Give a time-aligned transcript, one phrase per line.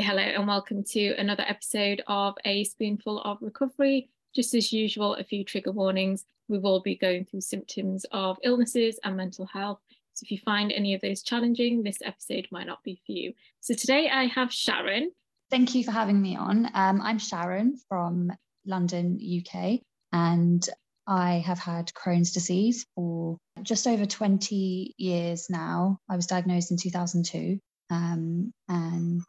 [0.00, 4.08] Hello, and welcome to another episode of A Spoonful of Recovery.
[4.32, 6.24] Just as usual, a few trigger warnings.
[6.48, 9.80] We will be going through symptoms of illnesses and mental health.
[10.14, 13.34] So if you find any of those challenging, this episode might not be for you.
[13.60, 15.06] So today I have Sharan.
[15.50, 16.66] Thank you for having me on.
[16.74, 18.30] Um, I'm Sharan from
[18.64, 19.80] London, UK,
[20.12, 20.66] and
[21.08, 25.98] I have had Crohn's disease for just over 20 years now.
[26.08, 27.58] I was diagnosed in 2002.
[27.90, 29.24] Um, and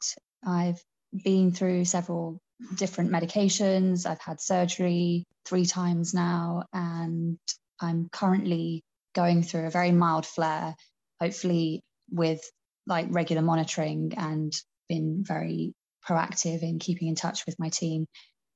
[0.46, 0.82] I've
[1.24, 2.40] been through several
[2.76, 4.06] different medications.
[4.06, 7.38] I've had surgery three times now, and
[7.82, 8.84] I'm currently
[9.14, 10.76] going through a very mild flare,
[11.20, 11.82] hopefully
[12.12, 12.42] with
[12.86, 14.54] like regular monitoring and
[14.88, 15.74] been very
[16.08, 18.06] proactive in keeping in touch with my team.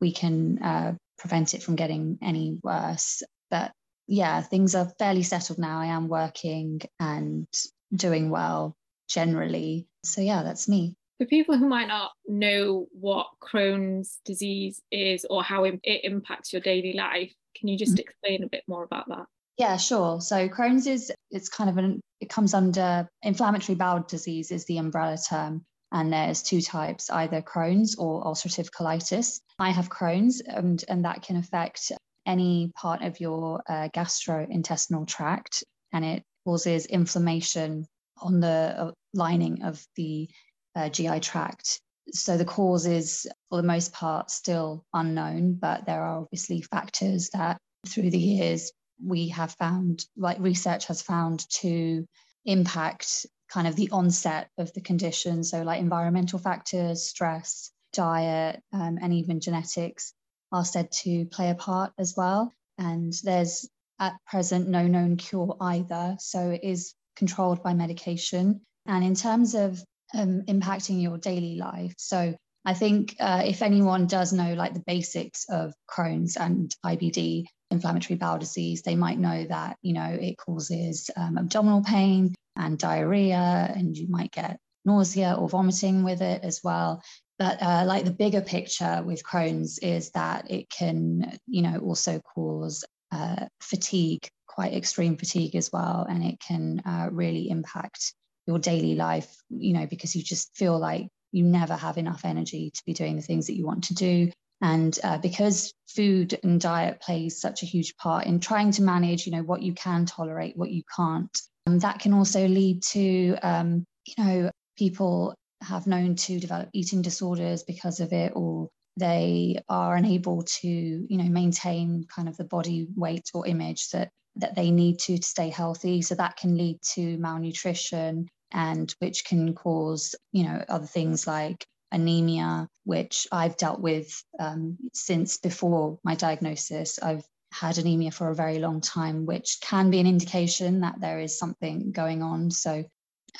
[0.02, 3.24] We can uh, prevent it from getting any worse.
[3.50, 3.72] But
[4.08, 5.80] yeah, things are fairly settled now.
[5.80, 7.48] I am working and
[7.94, 8.76] doing well
[9.08, 9.88] generally.
[10.04, 10.96] So yeah, that's me.
[11.20, 16.62] For people who might not know what Crohn's disease is or how it impacts your
[16.62, 18.02] daily life, can you just mm-hmm.
[18.02, 19.26] explain a bit more about that?
[19.58, 20.20] Yeah, sure.
[20.22, 24.78] So Crohn's is it's kind of an it comes under inflammatory bowel disease is the
[24.78, 25.66] umbrella term.
[25.92, 29.40] And there's two types, either Crohn's or ulcerative colitis.
[29.60, 31.92] I have Crohn's, and, and that can affect
[32.26, 37.86] any part of your uh, gastrointestinal tract, and it causes inflammation
[38.18, 38.48] on the
[38.78, 40.28] uh, lining of the
[40.76, 41.82] uh, GI tract.
[42.12, 47.30] So the cause is, for the most part, still unknown, but there are obviously factors
[47.30, 47.58] that
[47.88, 48.72] through the years
[49.04, 52.06] we have found, like research has found, to
[52.46, 55.44] impact kind of the onset of the condition.
[55.44, 60.14] So, like environmental factors, stress, diet, um, and even genetics
[60.52, 62.52] are said to play a part as well.
[62.78, 63.68] And there's
[64.00, 66.18] at present no known cure either.
[66.20, 68.62] So, it is controlled by medication.
[68.86, 69.82] And in terms of
[70.14, 71.94] um, impacting your daily life.
[71.98, 72.36] So
[72.66, 78.18] I think uh, if anyone does know like the basics of Crohn's and IBD, inflammatory
[78.18, 83.74] bowel disease, they might know that you know it causes um, abdominal pain and diarrhea,
[83.76, 87.02] and you might get nausea or vomiting with it as well.
[87.40, 92.20] But uh, like the bigger picture with Crohn's is that it can, you know, also
[92.20, 98.14] cause uh, fatigue, quite extreme fatigue as well, and it can uh, really impact
[98.48, 102.72] your daily life, you know, because you just feel like you never have enough energy
[102.72, 104.32] to be doing the things that you want to do.
[104.62, 109.26] And uh, because food and diet plays such a huge part in trying to manage,
[109.26, 111.38] you know, what you can tolerate, what you can't,
[111.68, 117.02] um, that can also lead to, um, you know, people have known to develop eating
[117.02, 122.44] disorders because of it, or they are unable to, you know, maintain kind of the
[122.44, 126.02] body weight or image that that they need to to stay healthy.
[126.02, 131.66] So that can lead to malnutrition and which can cause, you know, other things like
[131.92, 137.00] anemia, which I've dealt with um, since before my diagnosis.
[137.02, 141.20] I've had anemia for a very long time, which can be an indication that there
[141.20, 142.50] is something going on.
[142.52, 142.84] So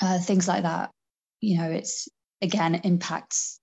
[0.00, 0.90] uh, things like that,
[1.40, 2.08] you know, it's
[2.40, 3.58] again impacts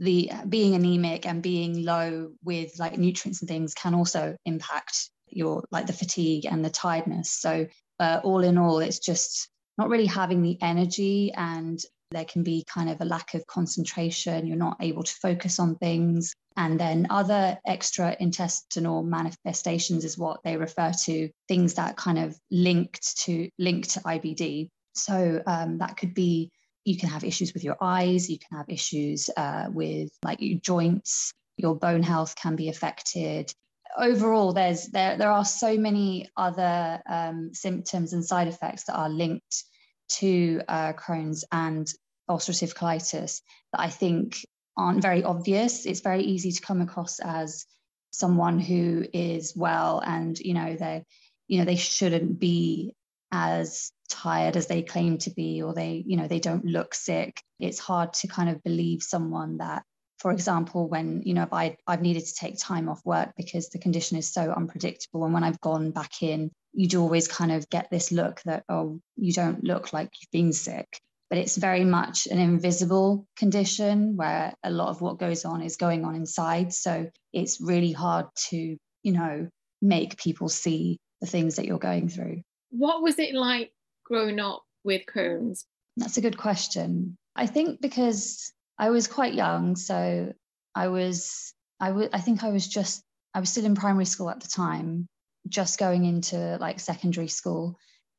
[0.00, 5.64] the being anemic and being low with like nutrients and things can also impact your
[5.70, 7.30] like the fatigue and the tiredness.
[7.30, 7.66] So
[7.98, 9.48] uh, all in all, it's just
[9.78, 11.78] not really having the energy and
[12.10, 14.46] there can be kind of a lack of concentration.
[14.46, 16.32] You're not able to focus on things.
[16.56, 22.38] And then other extra intestinal manifestations is what they refer to, things that kind of
[22.50, 24.68] linked to linked to IBD.
[24.94, 26.50] So um, that could be
[26.84, 30.60] you can have issues with your eyes, you can have issues uh, with like your
[30.60, 33.52] joints, your bone health can be affected
[33.98, 39.08] overall there's there there are so many other um, symptoms and side effects that are
[39.08, 39.64] linked
[40.08, 41.86] to uh, Crohn's and
[42.28, 43.40] ulcerative colitis
[43.72, 44.36] that I think
[44.76, 45.86] aren't very obvious.
[45.86, 47.66] It's very easy to come across as
[48.10, 51.04] someone who is well and you know they
[51.48, 52.94] you know they shouldn't be
[53.30, 57.42] as tired as they claim to be or they you know they don't look sick
[57.58, 59.82] it's hard to kind of believe someone that
[60.18, 63.68] for example, when you know if I I've needed to take time off work because
[63.68, 67.68] the condition is so unpredictable, and when I've gone back in, you'd always kind of
[67.68, 71.84] get this look that oh you don't look like you've been sick, but it's very
[71.84, 76.72] much an invisible condition where a lot of what goes on is going on inside.
[76.72, 79.48] So it's really hard to you know
[79.82, 82.40] make people see the things that you're going through.
[82.70, 83.72] What was it like
[84.04, 85.66] growing up with Crohn's?
[85.98, 87.16] That's a good question.
[87.34, 90.32] I think because I was quite young, so
[90.74, 93.02] I was I think I was just
[93.34, 95.06] I was still in primary school at the time,
[95.48, 97.76] just going into like secondary school,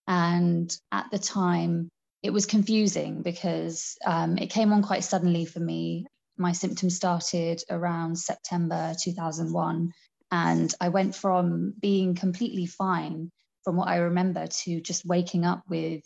[0.08, 1.90] and at the time
[2.24, 6.06] it was confusing because um, it came on quite suddenly for me.
[6.38, 9.92] my symptoms started around September 2001.
[10.32, 13.32] And I went from being completely fine
[13.64, 16.04] from what I remember to just waking up with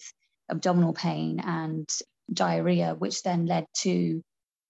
[0.49, 1.89] abdominal pain and
[2.31, 4.21] diarrhea, which then led to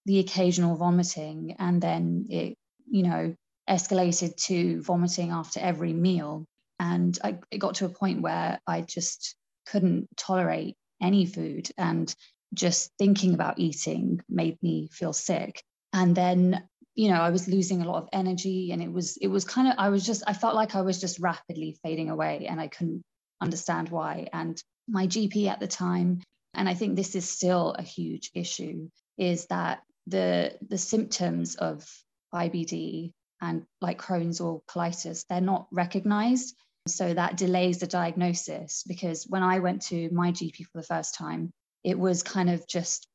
[0.05, 1.55] the occasional vomiting.
[1.59, 2.57] And then it,
[2.89, 3.35] you know,
[3.69, 6.45] escalated to vomiting after every meal.
[6.79, 9.35] And I, it got to a point where I just
[9.67, 11.69] couldn't tolerate any food.
[11.77, 12.13] And
[12.53, 15.63] just thinking about eating made me feel sick.
[15.93, 19.27] And then, you know, I was losing a lot of energy and it was, it
[19.27, 22.47] was kind of, I was just, I felt like I was just rapidly fading away
[22.49, 23.03] and I couldn't
[23.39, 24.27] understand why.
[24.33, 26.21] And my GP at the time,
[26.53, 31.87] and I think this is still a huge issue, is that the the symptoms of
[32.33, 33.11] IBD
[33.41, 36.55] and like Crohn's or colitis, they're not recognized.
[36.87, 41.15] So that delays the diagnosis because when I went to my GP for the first
[41.15, 41.51] time,
[41.83, 43.07] it was kind of just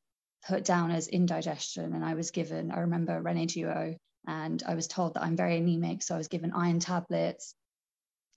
[0.47, 1.93] put down as indigestion.
[1.93, 3.47] And I was given, I remember Rennie
[4.27, 6.03] and I was told that I'm very anemic.
[6.03, 7.53] So I was given iron tablets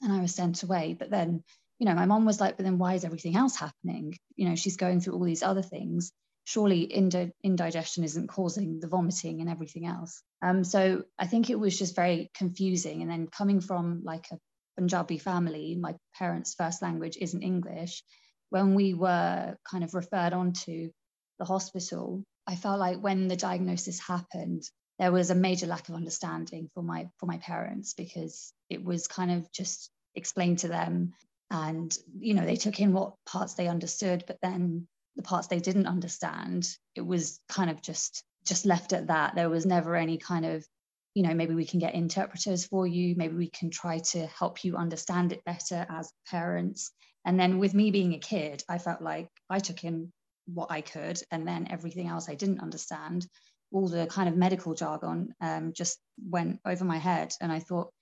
[0.00, 0.96] and I was sent away.
[0.98, 1.42] But then,
[1.78, 4.16] you know, my mom was like, but then why is everything else happening?
[4.36, 6.12] You know, she's going through all these other things.
[6.50, 10.20] Surely indi- indigestion isn't causing the vomiting and everything else.
[10.42, 13.02] Um, so I think it was just very confusing.
[13.02, 14.38] And then coming from like a
[14.76, 18.02] Punjabi family, my parents' first language isn't English.
[18.48, 20.90] When we were kind of referred on to
[21.38, 24.64] the hospital, I felt like when the diagnosis happened,
[24.98, 29.06] there was a major lack of understanding for my for my parents because it was
[29.06, 31.12] kind of just explained to them
[31.48, 34.88] and you know they took in what parts they understood but then
[35.20, 39.34] the parts they didn't understand it was kind of just just left at that.
[39.34, 40.66] There was never any kind of
[41.12, 44.64] you know maybe we can get interpreters for you maybe we can try to help
[44.64, 46.90] you understand it better as parents.
[47.26, 50.10] And then with me being a kid i felt like i took in
[50.46, 53.26] what i could and then everything else i didn't understand
[53.72, 57.34] all the kind of medical jargon um, just went over my head.
[57.42, 57.92] And i thought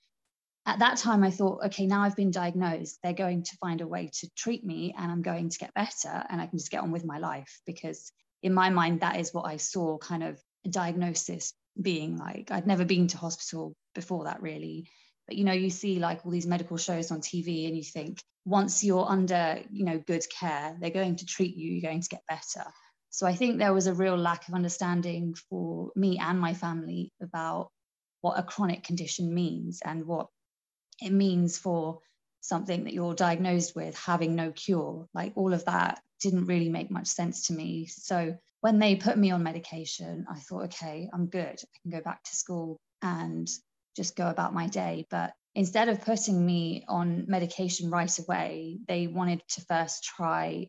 [0.69, 3.89] at that time i thought okay now i've been diagnosed they're going to find a
[3.89, 6.83] way to treat me and i'm going to get better and i can just get
[6.83, 7.61] on with my life.
[7.67, 8.13] Because
[8.43, 12.51] in my mind that is what i saw kind of a diagnosis being like.
[12.51, 14.89] I'd never been to hospital before that really.
[15.27, 18.21] But you know you see like all these medical shows on TV and you think
[18.45, 22.09] once you're under you know good care they're going to treat you you're going to
[22.09, 22.69] get better.
[23.11, 27.13] So I think there was a real lack of understanding for me and my family
[27.23, 27.71] about
[28.21, 30.29] what a chronic condition means and what
[31.01, 32.01] it means for
[32.41, 36.91] something that you're diagnosed with having no cure like all of that didn't really make
[36.91, 41.27] much sense to me so when they put me on medication, I thought, okay, I'm
[41.27, 41.61] good.
[41.63, 43.49] I can go back to school and
[43.97, 45.07] just go about my day.
[45.11, 50.69] But instead of putting me on medication right away, they wanted to first try,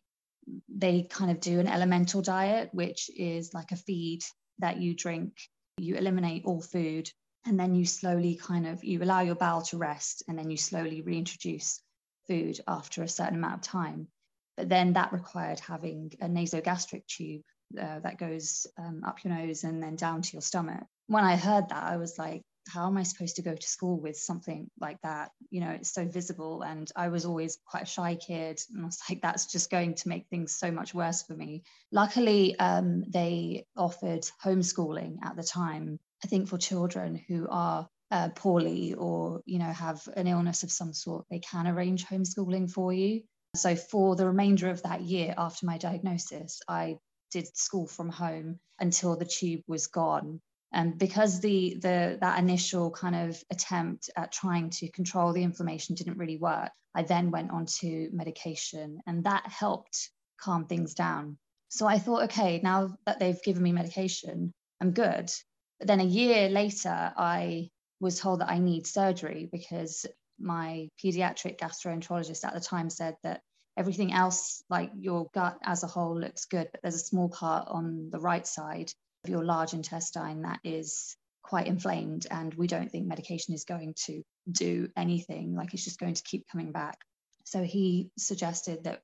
[0.68, 4.20] they kind of do an elemental diet, which is like a feed
[4.60, 5.32] that you drink.
[5.78, 7.10] You eliminate all food
[7.46, 10.56] and then you slowly kind of you allow your bowel to rest and then you
[10.56, 11.80] slowly reintroduce
[12.26, 14.06] food after a certain amount of time
[14.56, 17.42] but then that required having a nasogastric tube
[17.80, 20.84] uh, that goes um, up your nose and then down to your stomach.
[21.06, 23.98] When I heard that, I was like, how am I supposed to go to school
[23.98, 25.30] with something like that?
[25.50, 26.62] You know, it's so visible.
[26.62, 28.60] And I was always quite a shy kid.
[28.72, 31.62] And I was like, that's just going to make things so much worse for me.
[31.90, 38.28] Luckily, um, they offered homeschooling at the time, I think for children who are uh,
[38.30, 42.92] poorly or, you know, have an illness of some sort, they can arrange homeschooling for
[42.92, 43.22] you.
[43.56, 46.98] So for the remainder of that year after my diagnosis, I
[47.30, 50.40] did school from home until the tube was gone.
[50.72, 55.96] And because the the that initial kind of attempt at trying to control the inflammation
[55.96, 61.38] didn't really work, I then went on to medication, and that helped calm things down.
[61.70, 65.30] So I thought, okay, now that they've given me medication, I'm good.
[65.80, 67.70] But then a year later, I
[68.00, 70.06] was told that I need surgery because
[70.38, 73.40] my pediatric gastroenterologist at the time said that
[73.76, 77.68] everything else, like your gut as a whole, looks good, but there's a small part
[77.68, 78.92] on the right side
[79.24, 82.26] of your large intestine that is quite inflamed.
[82.30, 86.22] And we don't think medication is going to do anything, like it's just going to
[86.22, 86.98] keep coming back.
[87.44, 89.00] So he suggested that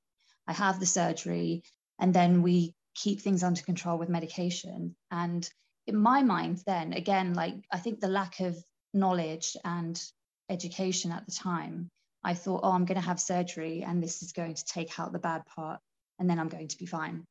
[0.47, 1.63] I have the surgery
[1.99, 4.95] and then we keep things under control with medication.
[5.11, 5.47] And
[5.87, 8.57] in my mind, then again, like I think the lack of
[8.93, 9.99] knowledge and
[10.49, 11.89] education at the time
[12.23, 15.13] I thought, oh, I'm going to have surgery and this is going to take out
[15.13, 15.79] the bad part
[16.19, 17.25] and then I'm going to be fine.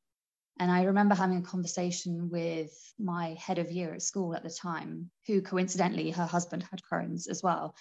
[0.58, 4.48] And I remember having a conversation with my head of year at school at the
[4.48, 7.74] time, who coincidentally, her husband had Crohn's as well.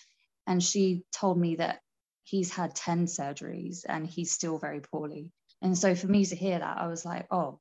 [0.45, 1.79] And she told me that
[2.23, 5.31] he's had 10 surgeries and he's still very poorly.
[5.61, 7.59] And so for me to hear that, I was like, oh.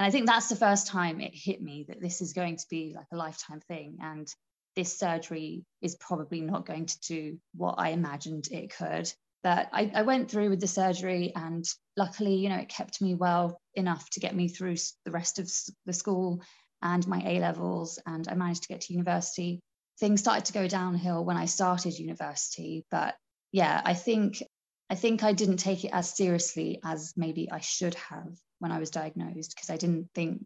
[0.00, 2.66] And I think that's the first time it hit me that this is going to
[2.70, 3.98] be like a lifetime thing.
[4.00, 4.26] And
[4.74, 9.12] this surgery is probably not going to do what I imagined it could.
[9.42, 11.66] But I, I went through with the surgery, and
[11.98, 15.52] luckily, you know, it kept me well enough to get me through the rest of
[15.84, 16.40] the school
[16.80, 19.60] and my A levels, and I managed to get to university.
[19.98, 23.16] Things started to go downhill when I started university, but
[23.52, 24.42] yeah, I think
[24.88, 28.78] I think I didn't take it as seriously as maybe I should have when I
[28.78, 30.44] was diagnosed because I didn't think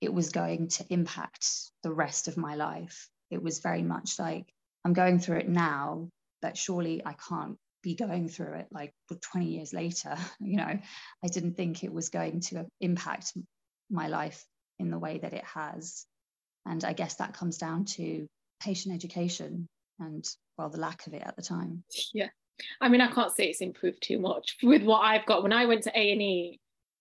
[0.00, 1.46] it was going to impact
[1.82, 3.08] the rest of my life.
[3.30, 4.52] It was very much like
[4.84, 6.10] I'm going through it now,
[6.42, 8.92] but surely I can't be going through it like
[9.32, 10.16] 20 years later.
[10.40, 10.78] You know,
[11.24, 13.32] I didn't think it was going to impact
[13.90, 14.44] my life
[14.78, 16.04] in the way that it has.
[16.66, 18.26] And I guess that comes down to
[18.60, 19.68] patient education
[20.00, 20.24] and,
[20.58, 21.84] well, the lack of it at the time.
[22.12, 22.28] Yeah.
[22.80, 25.42] I mean, I can't say it's improved too much with what I've got.
[25.42, 26.58] When I went to A&E,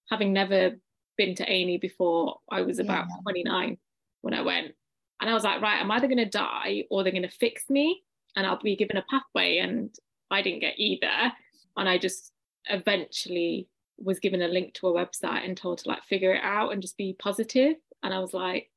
[0.10, 0.72] having never
[1.18, 3.22] been to A&E before, I was about yeah.
[3.24, 3.78] 29
[4.22, 4.74] when I went.
[5.22, 7.70] And I was like, right, I'm either going to die or they're going to fix
[7.70, 8.04] me
[8.36, 9.60] and I'll be given a pathway.
[9.60, 9.94] And
[10.32, 11.32] I didn't get either.
[11.78, 12.32] And I just
[12.66, 16.74] eventually was given a link to a website and told to like figure it out
[16.74, 17.76] and just be positive.
[18.02, 18.70] And I was like,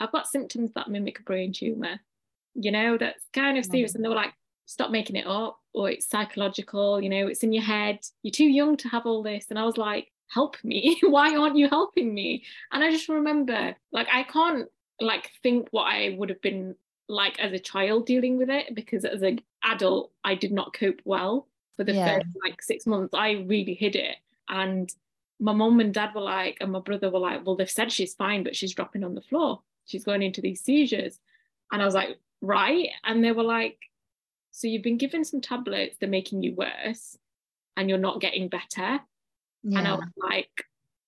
[0.00, 2.00] I've got symptoms that mimic a brain tumor,
[2.54, 3.94] you know, that's kind of serious.
[3.94, 4.32] And they were like,
[4.66, 8.00] stop making it up, or it's psychological, you know, it's in your head.
[8.22, 9.46] You're too young to have all this.
[9.50, 10.98] And I was like, help me.
[11.02, 12.44] Why aren't you helping me?
[12.70, 14.68] And I just remember, like, I can't
[15.00, 16.76] like think what I would have been
[17.08, 21.00] like as a child dealing with it because as an adult, I did not cope
[21.04, 22.14] well for the yeah.
[22.14, 23.14] first like six months.
[23.14, 24.16] I really hid it
[24.48, 24.92] and
[25.42, 28.14] my mom and dad were like, and my brother were like, well, they've said she's
[28.14, 29.60] fine, but she's dropping on the floor.
[29.86, 31.18] She's going into these seizures.
[31.72, 32.90] And I was like, right.
[33.02, 33.78] And they were like,
[34.52, 37.18] so you've been given some tablets, they're making you worse,
[37.76, 39.00] and you're not getting better.
[39.62, 39.78] Yeah.
[39.78, 40.50] And I was like,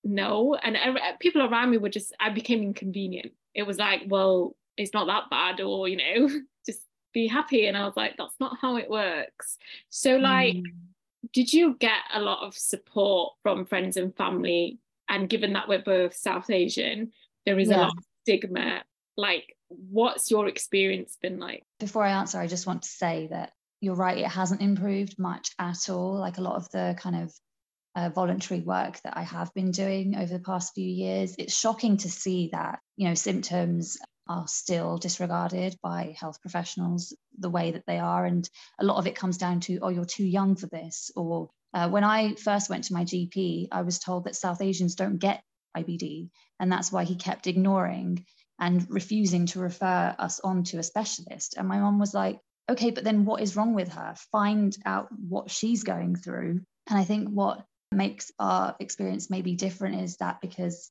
[0.02, 0.54] no.
[0.54, 0.76] And
[1.20, 3.32] people around me were just, I became inconvenient.
[3.54, 6.28] It was like, well, it's not that bad, or, you know,
[6.66, 6.80] just
[7.12, 7.66] be happy.
[7.66, 9.56] And I was like, that's not how it works.
[9.90, 10.64] So, like, mm
[11.32, 14.78] did you get a lot of support from friends and family?
[15.08, 17.12] And given that we're both South Asian,
[17.46, 17.76] there is yeah.
[17.76, 18.82] a lot of stigma.
[19.16, 21.64] Like, what's your experience been like?
[21.78, 25.50] Before I answer, I just want to say that you're right, it hasn't improved much
[25.58, 26.14] at all.
[26.14, 27.34] Like a lot of the kind of
[27.96, 31.96] uh, voluntary work that I have been doing over the past few years, it's shocking
[31.98, 33.96] to see that, you know, symptoms
[34.28, 38.24] are still disregarded by health professionals the way that they are.
[38.24, 38.48] And
[38.80, 41.10] a lot of it comes down to, oh, you're too young for this.
[41.14, 44.94] Or uh, when I first went to my GP, I was told that South Asians
[44.94, 45.42] don't get
[45.76, 46.30] IBD.
[46.58, 48.24] And that's why he kept ignoring
[48.58, 51.54] and refusing to refer us on to a specialist.
[51.56, 52.38] And my mom was like,
[52.70, 54.14] okay, but then what is wrong with her?
[54.32, 56.60] Find out what she's going through.
[56.88, 60.90] And I think what makes our experience maybe different is that because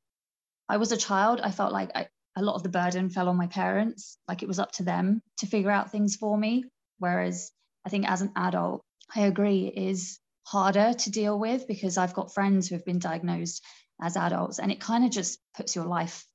[0.70, 3.38] I was a child, I felt like I, a lot of the burden fell on
[3.38, 4.18] my parents.
[4.28, 6.66] Like it was up to them to figure out things for me.
[7.00, 7.52] Whereas
[7.86, 8.82] I think as an adult,
[9.14, 13.00] I agree it is harder to deal with because I've got friends who have been
[13.00, 13.64] diagnosed
[14.02, 16.26] as adults and it kind of just puts your life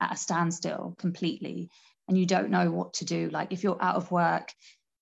[0.00, 1.70] at a standstill completely
[2.08, 3.28] and you don't know what to do.
[3.30, 4.52] Like if you're out of work,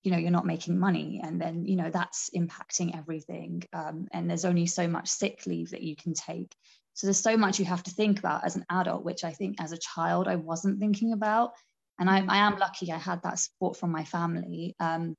[0.07, 3.61] you know, you're not making money and then, you know, that's impacting everything.
[3.73, 6.55] Um, and there's only so much sick leave that you can take.
[6.93, 9.57] So there's so much you have to think about as an adult, which I think
[9.59, 11.51] as a child I wasn't thinking about.
[11.99, 14.77] And I, I am lucky I had that support from my family.
[14.79, 15.13] Um,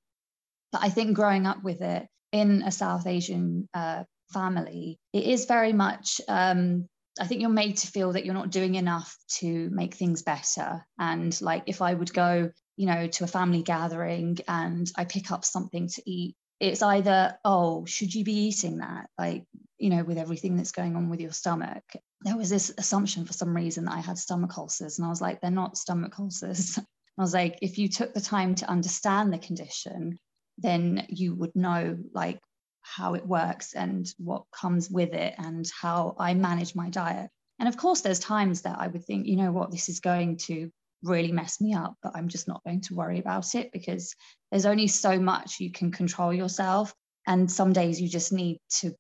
[0.72, 5.44] but I think growing up with it in a South Asian uh, family, it is
[5.44, 6.88] very much, um,
[7.20, 10.86] I think you're made to feel that you're not doing enough to make things better.
[10.98, 15.32] And like if I would go, you know, to a family gathering and I pick
[15.32, 19.10] up something to eat, it's either, oh, should you be eating that?
[19.18, 19.44] Like,
[19.78, 21.82] you know, with everything that's going on with your stomach.
[22.22, 24.96] There was this assumption for some reason that I had stomach ulcers.
[24.96, 26.78] And I was like, they're not stomach ulcers.
[27.18, 30.16] I was like, if you took the time to understand the condition,
[30.56, 32.38] then you would know like
[32.82, 37.28] how it works and what comes with it and how I manage my diet.
[37.58, 40.36] And of course, there's times that I would think, you know what, this is going
[40.46, 40.70] to
[41.02, 44.14] really mess me up, but I'm just not going to worry about it because
[44.50, 46.92] there's only so much you can control yourself.
[47.26, 48.92] And some days you just need to,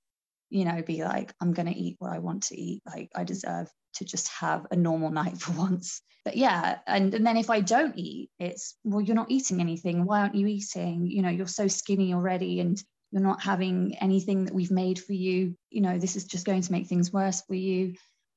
[0.50, 2.82] you know, be like, I'm going to eat what I want to eat.
[2.86, 6.02] Like, I deserve to just have a normal night for once.
[6.24, 10.04] But yeah, and, and then if I don't eat, it's, well, you're not eating anything.
[10.04, 11.06] Why aren't you eating?
[11.06, 15.14] You know, you're so skinny already and you're not having anything that we've made for
[15.14, 15.56] you.
[15.70, 17.94] You know, this is just going to make things worse for you.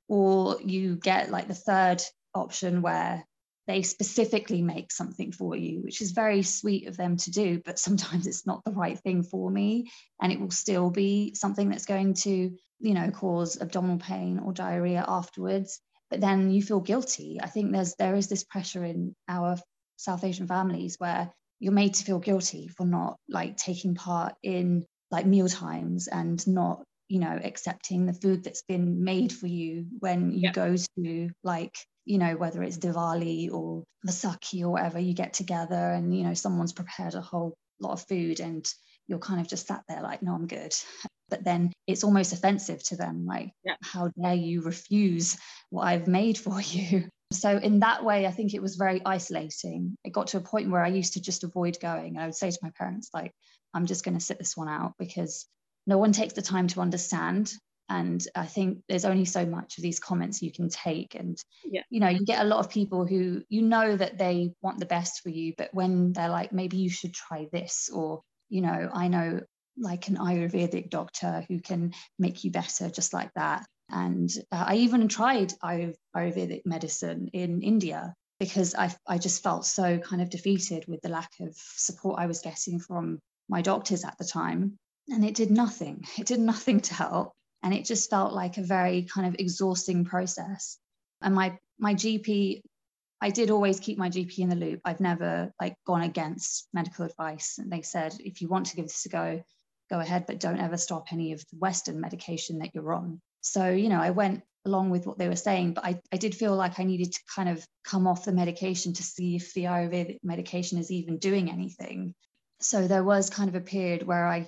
[0.08, 2.01] Or you get like the third
[2.34, 3.25] option where
[3.68, 7.80] they specifically make something for you, which is very sweet of them to do, but
[7.80, 9.91] sometimes it's not the right thing for me.
[10.22, 14.53] And it will still be something that's going to, you know, cause abdominal pain or
[14.53, 15.80] diarrhea afterwards.
[16.12, 17.39] but then you feel guilty.
[17.41, 19.58] I think there's there is this pressure in our
[19.98, 24.86] South Asian families where you're made to feel guilty for not like taking part in
[25.10, 29.86] like meal times and not you know accepting the food that's been made for you
[30.00, 35.13] when you go to like you know whether it's Diwali or Vaisakhi or whatever you
[35.13, 38.65] get together and you know someone's prepared a whole lot of food and
[39.08, 40.74] you're kind of just sat there like no I'm good.
[41.29, 43.75] But then it's almost offensive to them like yeah.
[43.81, 45.38] how dare you refuse
[45.70, 47.08] what I've made for you?
[47.31, 49.96] So in that way I think it was very isolating.
[50.03, 52.36] It got to a point where I used to just avoid going And I would
[52.36, 53.31] say to my parents like
[53.74, 55.46] I'm just going to sit this one out because
[55.88, 57.53] no one takes the time to understand
[57.91, 61.81] and i think there's only so much of these comments you can take and yeah.
[61.89, 64.86] you know you get a lot of people who you know that they want the
[64.86, 68.89] best for you but when they're like maybe you should try this or you know
[68.93, 69.41] i know
[69.77, 74.75] like an ayurvedic doctor who can make you better just like that and uh, i
[74.75, 80.86] even tried ayurvedic medicine in india because I, I just felt so kind of defeated
[80.88, 83.19] with the lack of support i was getting from
[83.50, 84.77] my doctors at the time
[85.10, 86.05] and it did nothing.
[86.17, 87.33] It did nothing to help.
[87.63, 90.77] And it just felt like a very kind of exhausting process.
[91.22, 92.62] And my my GP,
[93.22, 94.82] I did always keep my GP in the loop.
[94.86, 97.58] I've never like gone against medical advice.
[97.58, 99.44] And they said, if you want to give this a go,
[99.89, 103.22] go ahead, but don't ever stop any of the Western medication that you're on.
[103.41, 106.36] So, you know, I went along with what they were saying, but I, I did
[106.36, 109.63] feel like I needed to kind of come off the medication to see if the
[109.63, 112.13] Ayurvedic medication is even doing anything.
[112.60, 114.48] So there was kind of a period where I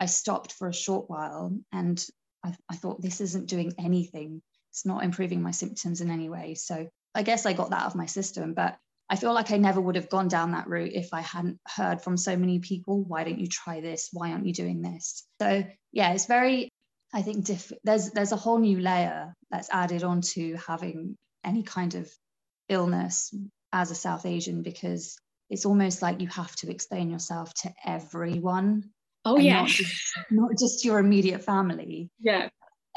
[0.00, 2.04] I stopped for a short while and
[2.44, 4.42] I, I thought this isn't doing anything.
[4.70, 6.54] It's not improving my symptoms in any way.
[6.54, 8.54] So I guess I got that out of my system.
[8.54, 8.78] But
[9.10, 12.02] I feel like I never would have gone down that route if I hadn't heard
[12.02, 13.02] from so many people.
[13.04, 14.10] Why don't you try this?
[14.12, 15.24] Why aren't you doing this?
[15.40, 16.68] So yeah, it's very.
[17.14, 21.94] I think diff- there's there's a whole new layer that's added onto having any kind
[21.94, 22.10] of
[22.68, 23.34] illness
[23.72, 25.16] as a South Asian because
[25.50, 28.84] it's almost like you have to explain yourself to everyone
[29.24, 29.60] Oh yeah.
[29.60, 29.94] Not just,
[30.30, 32.10] not just your immediate family.
[32.20, 32.48] Yeah.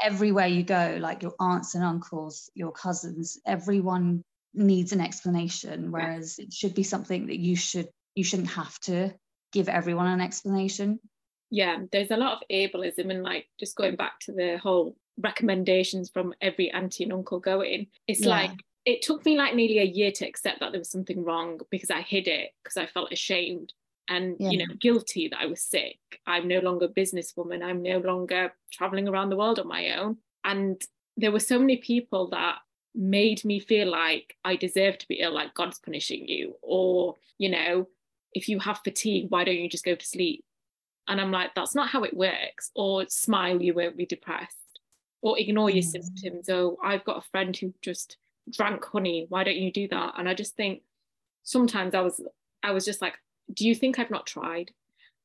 [0.04, 5.92] Everywhere you go, like your aunts and uncles, your cousins, everyone needs an explanation.
[5.92, 6.46] Whereas yeah.
[6.46, 9.14] it should be something that you should you shouldn't have to
[9.52, 11.00] give everyone an explanation.
[11.52, 16.10] Yeah, there's a lot of ableism and like just going back to the whole recommendations
[16.10, 17.88] from every auntie and uncle going.
[18.08, 18.30] It's yeah.
[18.30, 18.52] like
[18.86, 21.90] it took me like nearly a year to accept that there was something wrong because
[21.90, 23.74] I hid it because I felt ashamed
[24.08, 24.50] and yeah.
[24.50, 25.98] you know guilty that i was sick.
[26.28, 27.64] I'm no longer a businesswoman.
[27.64, 30.18] I'm no longer traveling around the world on my own.
[30.44, 30.82] And
[31.18, 32.58] there were so many people that
[32.98, 37.50] made me feel like i deserve to be ill like god's punishing you or you
[37.50, 37.86] know
[38.34, 40.44] if you have fatigue why don't you just go to sleep?
[41.08, 42.72] And i'm like that's not how it works.
[42.76, 44.80] Or smile you won't be depressed.
[45.22, 45.88] Or ignore your mm.
[45.88, 46.50] symptoms.
[46.50, 48.18] Oh i've got a friend who just
[48.50, 49.26] drank honey.
[49.30, 50.14] Why don't you do that?
[50.18, 50.82] And i just think
[51.44, 52.22] sometimes i was
[52.64, 53.16] i was just like
[53.54, 54.72] do you think I've not tried?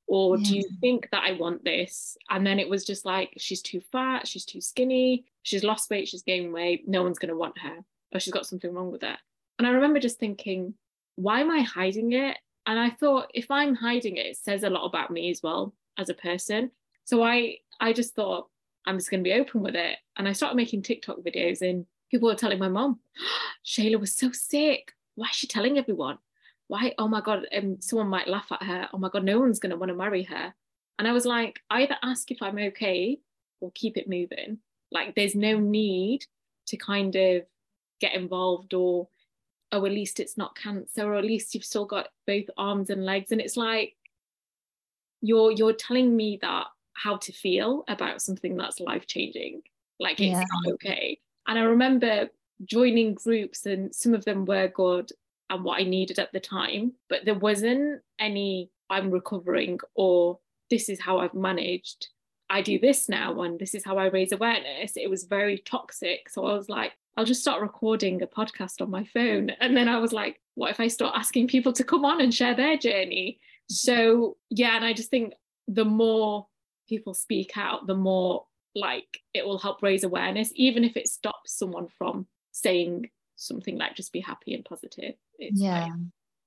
[0.06, 0.44] Or yeah.
[0.44, 2.16] do you think that I want this?
[2.28, 6.08] And then it was just like, she's too fat, she's too skinny, she's lost weight,
[6.08, 7.78] she's gained weight, no one's going to want her,
[8.12, 9.16] or she's got something wrong with her.
[9.58, 10.74] And I remember just thinking,
[11.14, 12.36] why am I hiding it?
[12.66, 15.74] And I thought, if I'm hiding it, it says a lot about me as well
[15.96, 16.70] as a person.
[17.04, 18.48] So I, I just thought,
[18.86, 19.96] I'm just going to be open with it.
[20.16, 22.98] And I started making TikTok videos, and people were telling my mom,
[23.64, 24.92] Shayla was so sick.
[25.14, 26.18] Why is she telling everyone?
[26.70, 28.88] Why oh my god um, someone might laugh at her.
[28.94, 30.54] Oh my god no one's going to want to marry her.
[30.98, 33.18] And i was like either ask if i'm okay
[33.60, 34.58] or keep it moving.
[34.92, 36.24] Like there's no need
[36.66, 37.42] to kind of
[38.00, 39.08] get involved or
[39.72, 43.04] oh at least it's not cancer or at least you've still got both arms and
[43.04, 43.32] legs.
[43.32, 43.96] And it's like
[45.20, 49.62] you're you're telling me that how to feel about something that's life changing
[49.98, 50.44] like it's yeah.
[50.52, 51.18] not okay.
[51.48, 52.28] And i remember
[52.64, 55.10] joining groups and some of them were good
[55.50, 56.92] and what I needed at the time.
[57.08, 60.38] But there wasn't any, I'm recovering or
[60.70, 62.08] this is how I've managed.
[62.48, 64.92] I do this now and this is how I raise awareness.
[64.96, 66.28] It was very toxic.
[66.28, 69.50] So I was like, I'll just start recording a podcast on my phone.
[69.60, 72.32] And then I was like, what if I start asking people to come on and
[72.32, 73.40] share their journey?
[73.68, 75.34] So, yeah, and I just think
[75.68, 76.46] the more
[76.88, 81.56] people speak out, the more like it will help raise awareness, even if it stops
[81.56, 83.10] someone from saying
[83.40, 85.14] something like just be happy and positive.
[85.38, 85.84] It's yeah.
[85.84, 85.92] Like,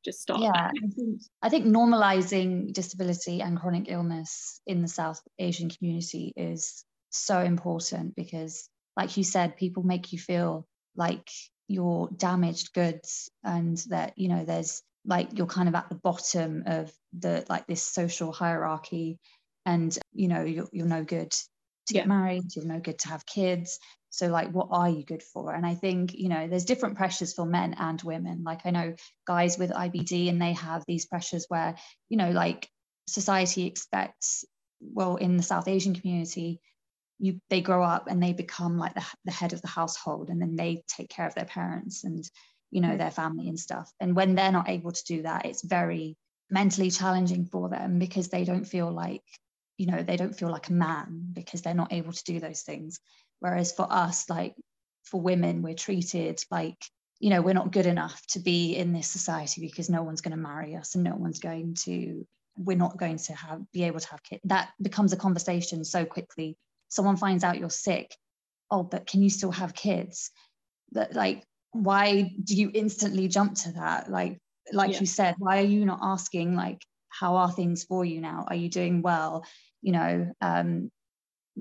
[0.06, 0.42] just stop.
[0.42, 6.34] Yeah, I think, I think normalizing disability and chronic illness in the South Asian community
[6.36, 11.30] is so important because, like you said, people make you feel like
[11.70, 16.64] you're damaged goods and that, you know, there's like you're kind of at the bottom
[16.66, 19.20] of the like this social hierarchy
[19.66, 21.32] and you know you're, you're no good
[21.88, 23.80] to get married you're no good to have kids
[24.14, 25.54] so like what are you good for?
[25.56, 28.44] And i think you know there's different pressures for men and women.
[28.44, 28.94] Like i know
[29.26, 31.76] guys with ibd and they have these pressures where
[32.10, 32.70] you know like
[33.08, 34.46] society expects
[34.80, 36.62] well in the south asian community
[37.18, 40.42] you they grow up and they become like the, the head of the household and
[40.42, 42.24] then they take care of their parents and
[42.70, 43.92] you know their family and stuff.
[44.00, 46.18] And when they're not able to do that it's very
[46.52, 49.24] mentally challenging for them because they don't feel like
[49.78, 52.62] you know they don't feel like a man because they're not able to do those
[52.62, 53.00] things
[53.44, 54.56] whereas for us like
[55.04, 56.78] for women we're treated like
[57.20, 60.36] you know we're not good enough to be in this society because no one's going
[60.36, 62.26] to marry us and no one's going to
[62.58, 66.06] we're not going to have be able to have kids that becomes a conversation so
[66.06, 66.56] quickly.
[66.90, 68.16] Someone finds out you're sick
[68.72, 70.32] oh but can you still have kids?
[70.94, 74.10] That like why do you instantly jump to that?
[74.10, 74.40] Like
[74.72, 75.00] like yeah.
[75.02, 78.46] you said why are you not asking like how are things for you now?
[78.48, 79.46] Are you doing well?
[79.82, 80.92] You know um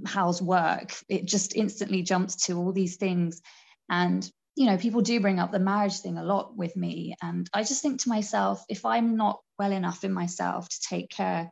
[0.06, 3.40] how's work it just instantly jumps to all these things.
[3.88, 7.14] And you know people do bring up the marriage thing a lot with me.
[7.22, 11.10] And i just think to myself if i'm not well enough in myself to take
[11.10, 11.50] care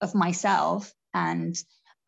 [0.00, 1.56] of myself and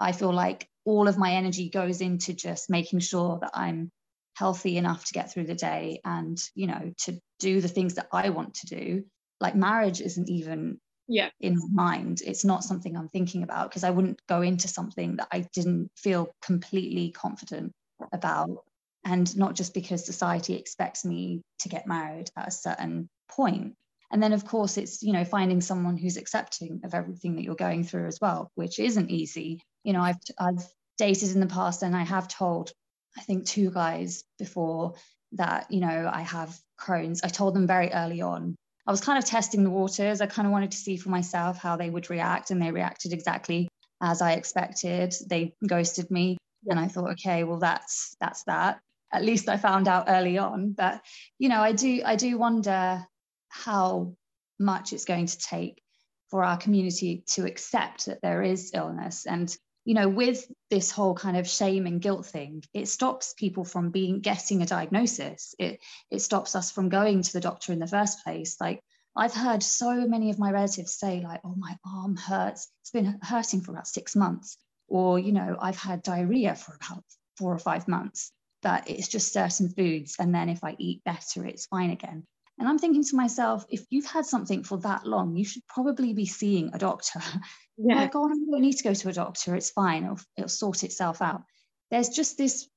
[0.00, 3.90] i feel like all of my energy goes into just making sure that i'm
[4.34, 8.08] healthy enough to get through the day and you know to do the things that
[8.12, 9.04] i want to do
[9.40, 13.90] like marriage isn't even yeah in mind it's not something i'm thinking about because i
[13.90, 17.72] wouldn't go into something that i didn't feel completely confident
[18.12, 18.64] about
[19.04, 23.74] and not just because society expects me to get married at a certain point
[24.10, 27.54] and then of course it's you know finding someone who's accepting of everything that you're
[27.54, 30.66] going through as well which isn't easy you know i've i've
[30.98, 32.72] dated in the past and i have told
[33.16, 34.94] I think two guys before
[35.32, 37.22] that, you know, I have Crohn's.
[37.22, 38.56] I told them very early on.
[38.86, 40.20] I was kind of testing the waters.
[40.20, 43.12] I kind of wanted to see for myself how they would react, and they reacted
[43.12, 43.68] exactly
[44.02, 45.14] as I expected.
[45.28, 48.80] They ghosted me, and I thought, okay, well, that's that's that.
[49.12, 50.72] At least I found out early on.
[50.72, 51.00] But
[51.38, 53.04] you know, I do I do wonder
[53.48, 54.14] how
[54.58, 55.82] much it's going to take
[56.30, 61.14] for our community to accept that there is illness and you know with this whole
[61.14, 65.54] kind of shame and guilt thing it stops people from being getting a diagnosis.
[65.58, 68.56] It it stops us from going to the doctor in the first place.
[68.60, 68.80] Like
[69.14, 72.68] i've heard so many of my relatives say like oh my arm hurts.
[72.82, 74.56] It's been hurting for about 6 months.
[74.88, 77.04] Or you know i've had diarrhea for about
[77.38, 81.44] 4 or 5 months but it's just certain foods and then if i eat better
[81.44, 82.24] it's fine again
[82.58, 86.12] and I'm thinking to myself, if you've had something for that long, you should probably
[86.12, 87.20] be seeing a doctor.
[87.78, 87.94] Yeah.
[87.96, 89.56] like, oh, you don't need to go to a doctor.
[89.56, 90.04] It's fine.
[90.04, 91.42] It'll, it'll sort itself out.
[91.90, 92.68] There's just this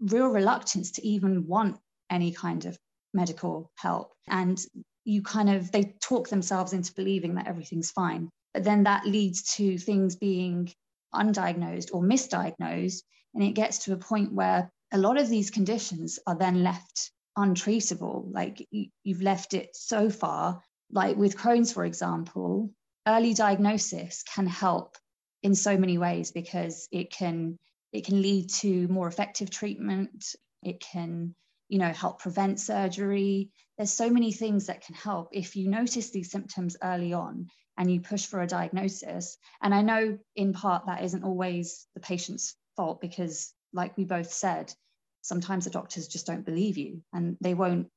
[0.00, 1.78] real reluctance to even want
[2.10, 2.76] any kind of
[3.14, 4.12] medical help.
[4.28, 4.60] And
[5.04, 8.28] you kind of, they talk themselves into believing that everything's fine.
[8.52, 10.68] But then that leads to things being
[11.14, 13.02] undiagnosed or misdiagnosed.
[13.34, 17.12] And it gets to a point where a lot of these conditions are then left
[17.36, 18.32] untreatable.
[18.32, 20.62] Like you, you've left it so far.
[20.90, 22.70] Like with Crohn's, for example,
[23.06, 24.96] early diagnosis can help
[25.42, 27.58] in so many ways because it can
[27.92, 30.34] it can lead to more effective treatment.
[30.62, 31.34] It can
[31.70, 36.10] you know help prevent surgery there's so many things that can help if you notice
[36.10, 37.46] these symptoms early on
[37.78, 42.00] and you push for a diagnosis and i know in part that isn't always the
[42.00, 44.74] patient's fault because like we both said
[45.22, 47.88] sometimes the doctors just don't believe you and they won't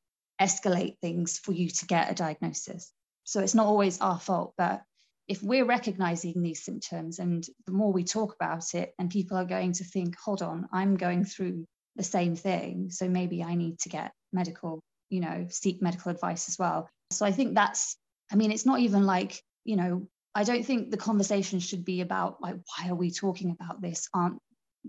[0.41, 2.91] escalate things for you to get a diagnosis.
[3.23, 4.81] So it's not always our fault, but
[5.27, 9.45] if we're recognizing these symptoms and the more we talk about it, and people are
[9.45, 12.89] going to think, hold on, I'm going through the same thing.
[12.89, 16.89] So maybe I need to get medical, you know, seek medical advice as well.
[17.11, 17.95] So I think that's,
[18.31, 22.01] I mean, it's not even like, you know, I don't think the conversation should be
[22.01, 24.09] about like, why are we talking about this?
[24.13, 24.39] Aren't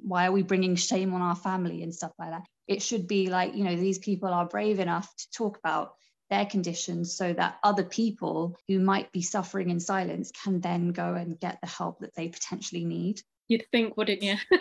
[0.03, 2.47] why are we bringing shame on our family and stuff like that?
[2.67, 5.95] It should be like you know these people are brave enough to talk about
[6.31, 11.15] their conditions so that other people who might be suffering in silence can then go
[11.15, 13.21] and get the help that they potentially need.
[13.47, 14.37] You'd think wouldn't you?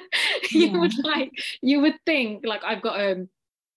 [0.52, 0.78] You yeah.
[0.78, 3.28] would like you would think like i've got a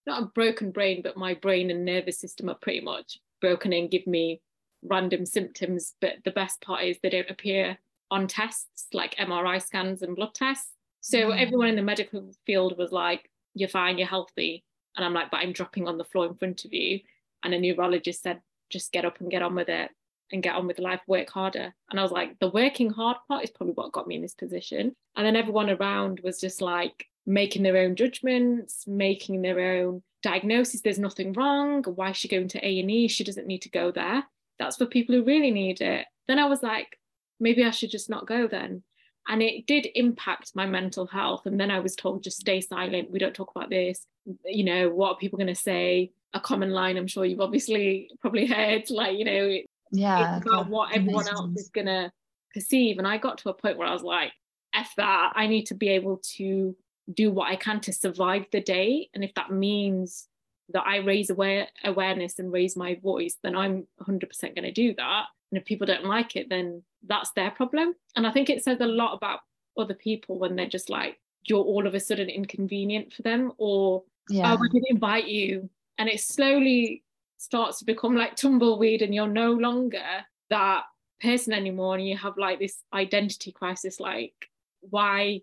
[0.07, 3.91] not a broken brain but my brain and nervous system are pretty much broken and
[3.91, 4.43] give me
[4.83, 7.79] random symptoms but the best part is they don't appear
[8.11, 10.73] on tests like mri scans and blood tests
[11.07, 11.41] so mm.
[11.41, 14.65] everyone in the medical field was like, you're fine, you're healthy.
[14.97, 16.99] And I'm like, but I'm dropping on the floor in front of you.
[17.45, 18.41] And a neurologist said,
[18.71, 19.93] just get up and get on with it
[20.33, 21.73] and get on with life, work harder.
[21.91, 24.35] And I was like, the working hard part is probably what got me in this
[24.35, 24.97] position.
[25.15, 30.81] And then everyone around was just like making their own judgments, making their own diagnosis.
[30.81, 31.85] There's nothing wrong.
[31.85, 33.07] Why is she going to A&E?
[33.07, 34.25] She doesn't need to go there.
[34.59, 36.05] That's for people who really need it.
[36.27, 36.99] Then I was like,
[37.39, 38.83] maybe I should just not go then.
[39.29, 41.47] And it did impact my mental health.
[41.47, 43.11] And then I was told, just stay silent.
[43.11, 44.07] We don't talk about this.
[44.45, 46.13] You know, what are people going to say?
[46.35, 49.59] A common line I'm sure you've obviously probably heard, like, you know,
[49.91, 52.11] yeah, it's about what everyone else is going to
[52.55, 52.99] perceive.
[52.99, 54.33] And I got to a point where I was like,
[54.75, 55.33] F that.
[55.35, 56.77] I need to be able to
[57.13, 59.09] do what I can to survive the day.
[59.15, 60.29] And if that means
[60.71, 64.95] that I raise aware awareness and raise my voice, then I'm 100% going to do
[64.95, 65.27] that.
[65.51, 67.95] And if people don't like it, then that's their problem.
[68.17, 69.41] And I think it says a lot about
[69.79, 74.03] other people when they're just like, you're all of a sudden inconvenient for them, or
[74.29, 74.53] yeah.
[74.53, 75.71] oh, I didn't invite you.
[75.99, 77.05] And it slowly
[77.39, 80.03] starts to become like tumbleweed, and you're no longer
[80.51, 80.85] that
[81.21, 81.95] person anymore.
[81.95, 84.35] And you have like this identity crisis like,
[84.81, 85.43] why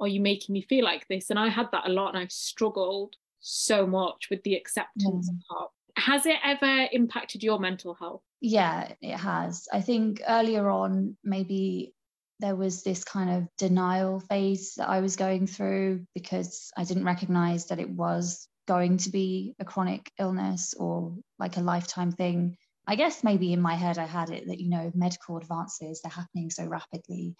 [0.00, 1.30] are you making me feel like this?
[1.30, 5.38] And I had that a lot and I struggled so much with the acceptance mm.
[5.48, 5.70] part.
[5.96, 8.22] Has it ever impacted your mental health?
[8.46, 9.68] Yeah, it has.
[9.72, 11.94] I think earlier on, maybe
[12.40, 17.06] there was this kind of denial phase that I was going through because I didn't
[17.06, 22.58] recognize that it was going to be a chronic illness or like a lifetime thing.
[22.86, 26.10] I guess maybe in my head I had it that, you know, medical advances, they're
[26.12, 27.34] happening so rapidly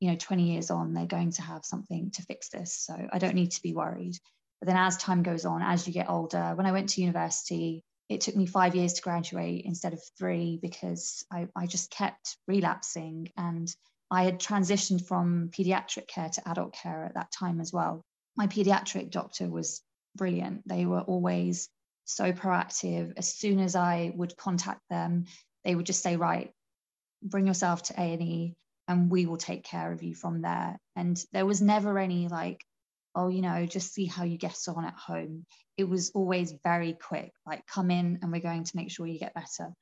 [0.00, 3.18] you know 20 years on they're going to have something to fix this so i
[3.18, 4.16] don't need to be worried
[4.60, 7.84] but then as time goes on as you get older when i went to university
[8.08, 12.36] it took me five years to graduate instead of three because I, I just kept
[12.46, 13.30] relapsing.
[13.36, 13.68] And
[14.10, 18.02] i had transitioned from pediatric care to adult care at that time as well.
[18.36, 19.82] My pediatric doctor was
[20.16, 20.66] brilliant.
[20.66, 21.68] They were always
[22.04, 23.12] so proactive.
[23.16, 25.26] As soon as i would contact them
[25.64, 26.52] they would just say right
[27.22, 28.54] bring yourself to a&e
[28.86, 30.78] and we will take care of you from there.
[30.96, 32.64] And there was never any like,
[33.18, 35.44] oh, you know, just see how you get on at home.
[35.76, 39.18] It was always very quick, like come in and we're going to make sure you
[39.18, 39.72] get better.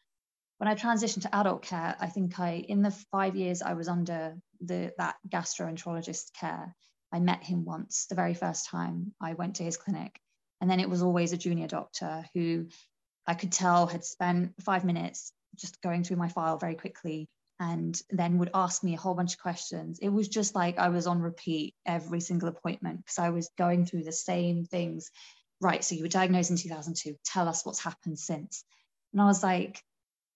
[0.57, 3.89] When I transitioned to adult care, I think I, in the five years I was
[3.89, 6.75] under the that gastroenterologist care,
[7.13, 10.19] I met him once, the very first time I went to his clinic.
[10.63, 12.69] And then it was always a junior doctor who
[13.27, 18.01] I could tell had spent five minutes just going through my file very quickly and
[18.11, 19.99] then would ask me a whole bunch of questions.
[20.01, 23.87] It was just like I was on repeat every single appointment because I was going
[23.87, 25.11] through the same things.
[25.61, 27.17] Right, so you were diagnosed in 2002.
[27.25, 28.63] Tell us what's happened since.
[29.13, 29.81] And I was like,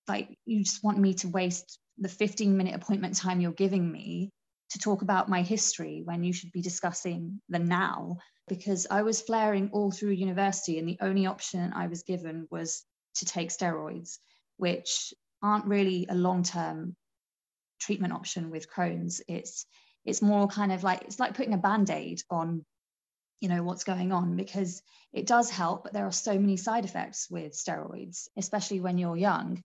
[0.09, 4.30] like you just want me to waste the 15 minute appointment time you're giving me
[4.70, 8.16] to talk about my history when you should be discussing the now
[8.48, 12.85] because I was flaring all through university and the only option I was given was
[13.16, 14.18] to take steroids,
[14.56, 16.96] which aren't really a long term
[17.80, 19.20] treatment option with Crohn's.
[19.26, 19.66] It's
[20.04, 22.64] it's more kind of like it's like putting a band-aid on
[23.40, 26.84] you know what's going on because it does help but there are so many side
[26.84, 29.62] effects with steroids especially when you're young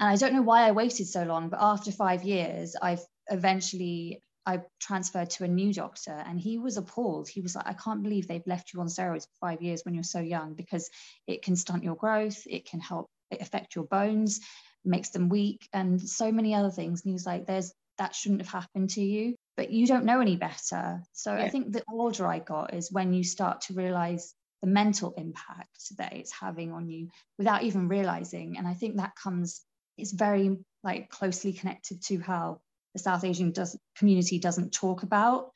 [0.00, 4.22] and i don't know why i waited so long but after 5 years i've eventually
[4.46, 8.02] i transferred to a new doctor and he was appalled he was like i can't
[8.02, 10.90] believe they've left you on steroids for 5 years when you're so young because
[11.26, 13.10] it can stunt your growth it can help
[13.40, 14.40] affect your bones
[14.84, 18.40] makes them weak and so many other things and he was like there's that shouldn't
[18.40, 21.44] have happened to you but you don't know any better so yeah.
[21.44, 25.96] i think the order i got is when you start to realize the mental impact
[25.98, 29.62] that it's having on you without even realizing and i think that comes
[29.98, 32.60] is very like closely connected to how
[32.94, 35.50] the south asian does, community doesn't talk about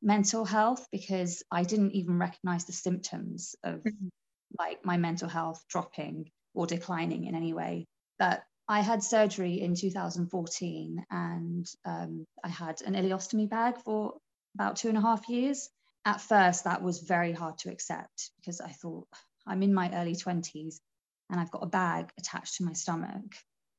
[0.00, 4.08] mental health because i didn't even recognize the symptoms of mm-hmm.
[4.58, 7.86] like my mental health dropping or declining in any way
[8.18, 14.14] but I had surgery in 2014 and um, I had an ileostomy bag for
[14.54, 15.68] about two and a half years.
[16.06, 19.06] At first, that was very hard to accept because I thought
[19.46, 20.76] I'm in my early 20s
[21.28, 23.34] and I've got a bag attached to my stomach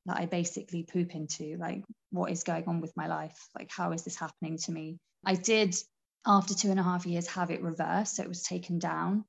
[0.06, 1.58] that I basically poop into.
[1.58, 3.48] Like, what is going on with my life?
[3.58, 5.00] Like, how is this happening to me?
[5.26, 5.76] I did,
[6.24, 8.18] after two and a half years, have it reversed.
[8.18, 9.26] So it was taken down.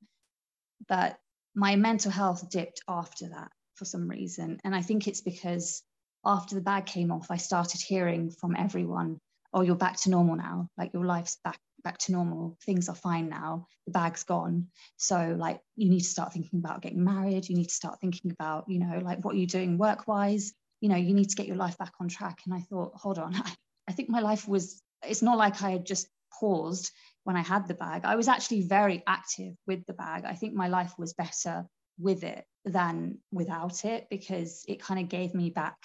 [0.87, 1.17] But
[1.55, 4.59] my mental health dipped after that for some reason.
[4.63, 5.83] And I think it's because
[6.25, 9.19] after the bag came off, I started hearing from everyone,
[9.53, 10.69] oh, you're back to normal now.
[10.77, 12.57] Like your life's back back to normal.
[12.65, 13.67] Things are fine now.
[13.85, 14.67] The bag's gone.
[14.97, 17.47] So like you need to start thinking about getting married.
[17.47, 20.51] You need to start thinking about, you know, like what you're you doing work-wise?
[20.81, 22.39] You know, you need to get your life back on track.
[22.45, 23.55] And I thought, hold on, I,
[23.87, 26.07] I think my life was, it's not like I had just
[26.39, 26.91] paused
[27.23, 28.01] when I had the bag.
[28.03, 30.25] I was actually very active with the bag.
[30.25, 31.65] I think my life was better
[31.97, 35.77] with it than without it because it kind of gave me back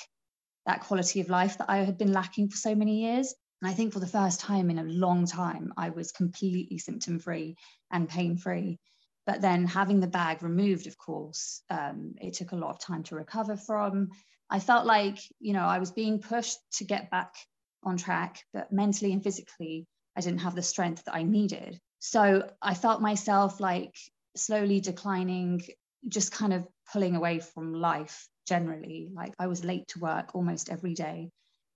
[0.67, 3.35] that quality of life that I had been lacking for so many years.
[3.61, 7.19] And I think for the first time in a long time, I was completely symptom
[7.19, 7.57] free
[7.91, 8.79] and pain free.
[9.27, 13.03] But then having the bag removed, of course, um, it took a lot of time
[13.05, 14.09] to recover from.
[14.49, 17.35] I felt like, you know, I was being pushed to get back
[17.83, 21.79] on track, but mentally and physically, I didn't have the strength that I needed.
[21.99, 23.95] So I felt myself like
[24.37, 25.63] slowly declining,
[26.09, 29.09] just kind of pulling away from life generally.
[29.13, 31.31] Like I was late to work almost every day.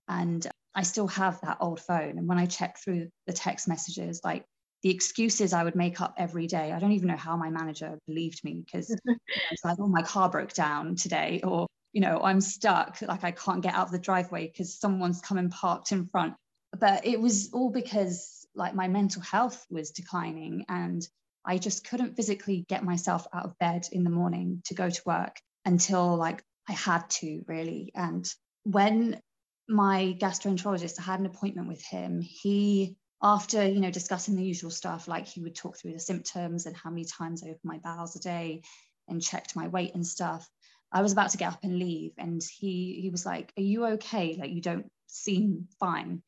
[0.07, 2.17] And I still have that old phone.
[2.17, 4.45] And when I check through the text messages, like
[4.83, 7.97] the excuses I would make up every day, I don't even know how my manager
[8.07, 9.15] believed me because you know,
[9.51, 13.31] it's like, oh, my car broke down today, or, you know, I'm stuck, like I
[13.31, 16.35] can't get out of the driveway because someone's come and parked in front.
[16.77, 21.07] But it was all because like my mental health was declining and
[21.45, 25.01] I just couldn't physically get myself out of bed in the morning to go to
[25.05, 27.91] work until like I had to really.
[27.95, 28.27] And
[28.63, 29.19] when
[29.67, 34.69] my gastroenterologist, I had an appointment with him, he after you know discussing the usual
[34.69, 37.77] stuff like he would talk through the symptoms and how many times i opened my
[37.77, 38.61] bowels a day
[39.07, 40.47] and checked my weight and stuff
[40.91, 42.11] i was about to get up and leave.
[42.17, 44.37] And he he was like are you okay?
[44.39, 46.21] Like you don't seem fine.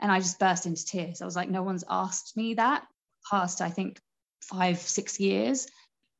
[0.00, 1.22] And i just burst into tears.
[1.22, 2.86] I was like no one's asked me that.
[3.30, 4.00] Past i think
[4.42, 5.66] five six years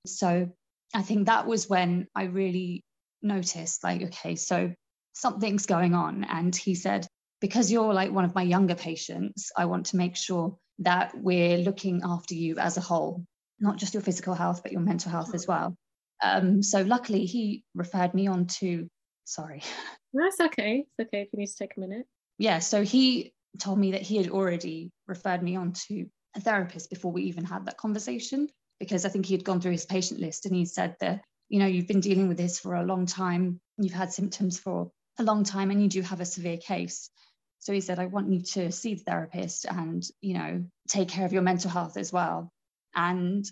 [0.06, 0.48] so
[0.94, 2.82] i think that was when i really
[3.22, 4.72] noticed like okay so
[5.12, 7.06] something's going on and he said
[7.42, 11.58] because you're like one of my younger patients, I want to make sure that we're
[11.58, 13.24] looking after you as a whole,
[13.58, 15.74] not just your physical health, but your mental health as well.
[16.22, 18.88] Um, so luckily, he referred me on to,
[19.24, 19.62] sorry.
[20.14, 20.84] That's okay.
[20.86, 22.06] It's okay if you need to take a minute.
[22.38, 22.60] Yeah.
[22.60, 27.12] So he told me that he had already referred me on to a therapist before
[27.12, 28.48] we even had that conversation,
[28.80, 31.58] because I think he had gone through his patient list and he said that, you
[31.58, 35.22] know, you've been dealing with this for a long time, you've had symptoms for a
[35.22, 37.10] long time, and you do have a severe case.
[37.58, 41.24] So he said, I want you to see the therapist and, you know, take care
[41.24, 42.50] of your mental health as well.
[42.94, 43.44] And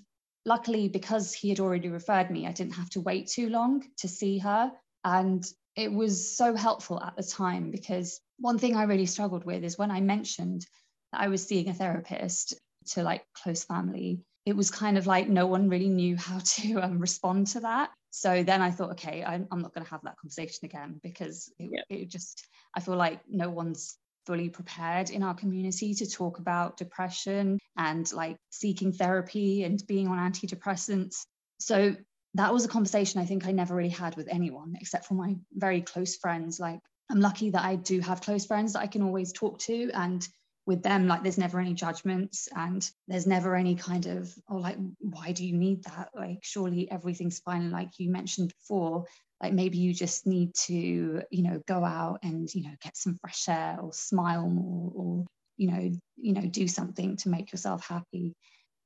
[0.44, 4.08] luckily, because he had already referred me, I didn't have to wait too long to
[4.08, 4.72] see her.
[5.04, 5.44] And
[5.76, 9.78] it was so helpful at the time because one thing I really struggled with is
[9.78, 10.66] when I mentioned
[11.12, 12.54] that I was seeing a therapist
[12.88, 16.78] to like close family, it was kind of like no one really knew how to
[16.78, 17.90] um, respond to that.
[18.10, 21.52] So then I thought, okay, I'm, I'm not going to have that conversation again because
[21.58, 21.96] it, yeah.
[21.96, 26.76] it just, I feel like no one's fully prepared in our community to talk about
[26.76, 31.22] depression and like seeking therapy and being on antidepressants.
[31.58, 31.94] So
[32.34, 35.36] that was a conversation I think I never really had with anyone except for my
[35.52, 36.60] very close friends.
[36.60, 39.90] Like, I'm lucky that I do have close friends that I can always talk to.
[39.92, 40.26] And
[40.66, 44.76] with them, like, there's never any judgments and there's never any kind of, oh, like,
[44.98, 46.10] why do you need that?
[46.14, 47.70] Like, surely everything's fine.
[47.70, 49.06] Like you mentioned before,
[49.42, 53.18] like maybe you just need to you know go out and you know get some
[53.20, 57.86] fresh air or smile more or you know you know do something to make yourself
[57.86, 58.34] happy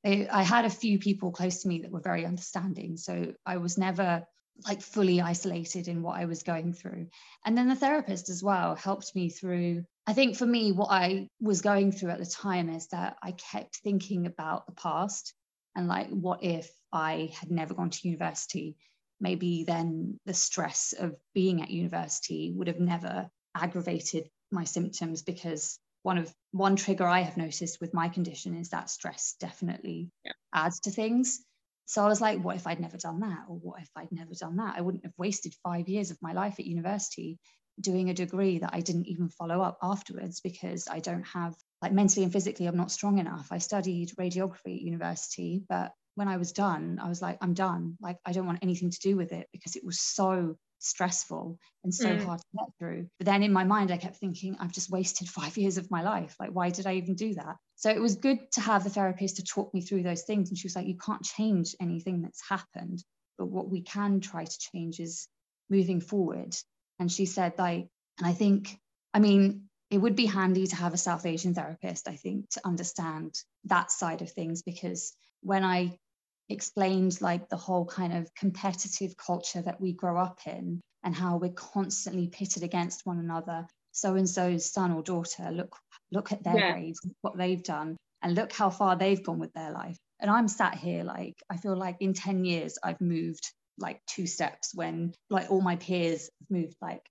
[0.05, 3.77] i had a few people close to me that were very understanding so i was
[3.77, 4.23] never
[4.65, 7.07] like fully isolated in what i was going through
[7.45, 11.27] and then the therapist as well helped me through i think for me what i
[11.41, 15.33] was going through at the time is that i kept thinking about the past
[15.75, 18.75] and like what if i had never gone to university
[19.19, 25.79] maybe then the stress of being at university would have never aggravated my symptoms because
[26.03, 30.33] one of one trigger I have noticed with my condition is that stress definitely yeah.
[30.53, 31.39] adds to things.
[31.87, 33.45] So I was like, what if I'd never done that?
[33.49, 34.75] Or what if I'd never done that?
[34.77, 37.39] I wouldn't have wasted five years of my life at university
[37.79, 41.91] doing a degree that I didn't even follow up afterwards because I don't have, like,
[41.91, 43.47] mentally and physically, I'm not strong enough.
[43.51, 47.97] I studied radiography at university, but when I was done, I was like, I'm done.
[48.01, 51.93] Like, I don't want anything to do with it because it was so stressful and
[51.93, 52.23] so mm.
[52.23, 53.07] hard to get through.
[53.19, 56.01] But then in my mind, I kept thinking, I've just wasted five years of my
[56.03, 56.35] life.
[56.39, 57.57] Like, why did I even do that?
[57.75, 60.49] So it was good to have the therapist to talk me through those things.
[60.49, 63.03] And she was like, you can't change anything that's happened.
[63.37, 65.27] But what we can try to change is
[65.69, 66.55] moving forward.
[66.99, 68.77] And she said, like, and I think,
[69.13, 72.61] I mean, it would be handy to have a South Asian therapist, I think, to
[72.65, 75.97] understand that side of things because when I
[76.49, 81.37] explained like the whole kind of competitive culture that we grow up in and how
[81.37, 85.75] we're constantly pitted against one another so and so's son or daughter look
[86.11, 86.71] look at their yeah.
[86.71, 90.47] grades what they've done and look how far they've gone with their life and i'm
[90.47, 95.13] sat here like i feel like in 10 years i've moved like two steps when
[95.29, 97.05] like all my peers have moved like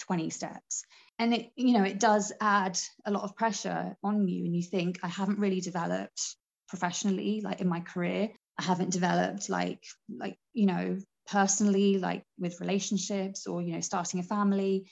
[0.00, 0.84] 20 steps.
[1.18, 4.62] And it you know it does add a lot of pressure on you and you
[4.62, 6.36] think i haven't really developed
[6.68, 8.30] professionally like in my career.
[8.58, 14.20] I haven't developed like like you know personally like with relationships or you know starting
[14.20, 14.90] a family.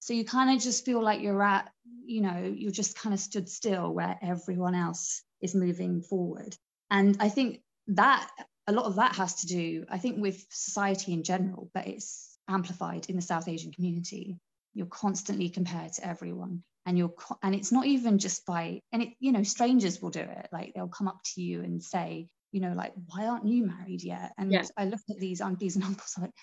[0.00, 1.70] So you kind of just feel like you're at
[2.04, 6.54] you know you're just kind of stood still where everyone else is moving forward.
[6.90, 8.28] And i think that
[8.70, 12.30] a lot of that has to do i think with society in general but it's
[12.50, 14.38] amplified in the south asian community.
[14.74, 17.12] You're constantly compared to everyone and you're
[17.42, 20.48] and it's not even just by and it you know strangers will do it.
[20.52, 24.02] Like they'll come up to you and say you know like why aren't you married
[24.02, 24.32] yet?
[24.38, 24.62] And yeah.
[24.76, 26.34] i look at these um, aunties and uncles I'm like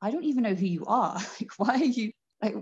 [0.00, 1.18] i don't even know who you are.
[1.40, 2.54] Like why are you like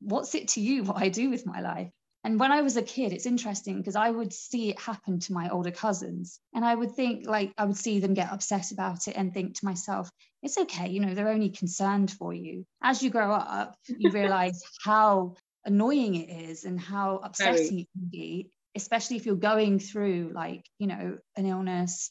[0.00, 1.90] what's it to you what i do with my life
[2.24, 5.32] and when I was a kid, it's interesting because I would see it happen to
[5.32, 6.40] my older cousins.
[6.52, 9.54] And I would think, like, I would see them get upset about it and think
[9.58, 10.10] to myself,
[10.42, 12.64] it's okay, you know, they're only concerned for you.
[12.82, 17.80] As you grow up, you realize how annoying it is and how upsetting Very.
[17.80, 22.10] it can be, especially if you're going through, like, you know, an illness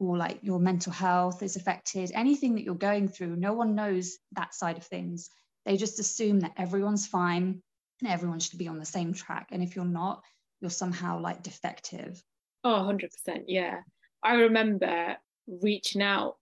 [0.00, 4.18] or like your mental health is affected, anything that you're going through, no one knows
[4.32, 5.30] that side of things.
[5.64, 7.62] They just assume that everyone's fine
[8.00, 9.48] and everyone should be on the same track.
[9.50, 10.22] And if you're not,
[10.60, 12.22] you're somehow like defective.
[12.64, 13.44] Oh, 100%.
[13.46, 13.80] Yeah.
[14.22, 16.36] I remember reaching out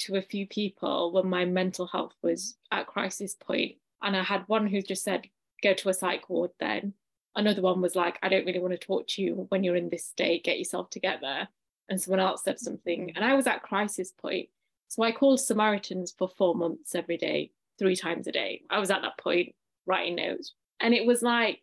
[0.00, 4.44] to a few people when my mental health was at crisis point, And I had
[4.48, 5.28] one who just said,
[5.62, 6.94] go to a psych ward then.
[7.36, 9.88] Another one was like, I don't really want to talk to you when you're in
[9.88, 11.48] this state, get yourself together.
[11.88, 13.08] And someone else said something.
[13.08, 13.16] Mm-hmm.
[13.16, 14.48] And I was at crisis point.
[14.88, 18.62] So I called Samaritans for four months every day, three times a day.
[18.68, 19.54] I was at that point
[19.86, 20.52] writing notes,
[20.82, 21.60] and it was like,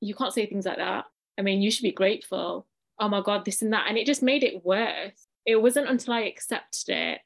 [0.00, 1.06] you can't say things like that.
[1.38, 2.66] I mean, you should be grateful.
[2.98, 3.86] Oh my God, this and that.
[3.88, 5.26] And it just made it worse.
[5.44, 7.20] It wasn't until I accepted it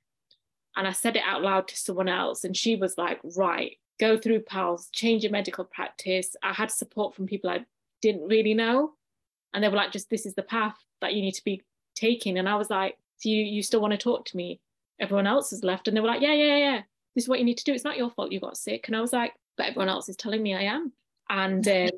[0.76, 4.16] and I said it out loud to someone else, and she was like, right, go
[4.16, 6.36] through PALS, change your medical practice.
[6.42, 7.64] I had support from people I
[8.00, 8.92] didn't really know.
[9.52, 11.62] And they were like, just this is the path that you need to be
[11.94, 12.38] taking.
[12.38, 14.60] And I was like, so you, you still want to talk to me?
[15.00, 15.88] Everyone else has left.
[15.88, 16.82] And they were like, yeah, yeah, yeah.
[17.14, 17.74] This is what you need to do.
[17.74, 18.86] It's not your fault you got sick.
[18.86, 20.92] And I was like, but everyone else is telling me I am.
[21.30, 21.90] And um,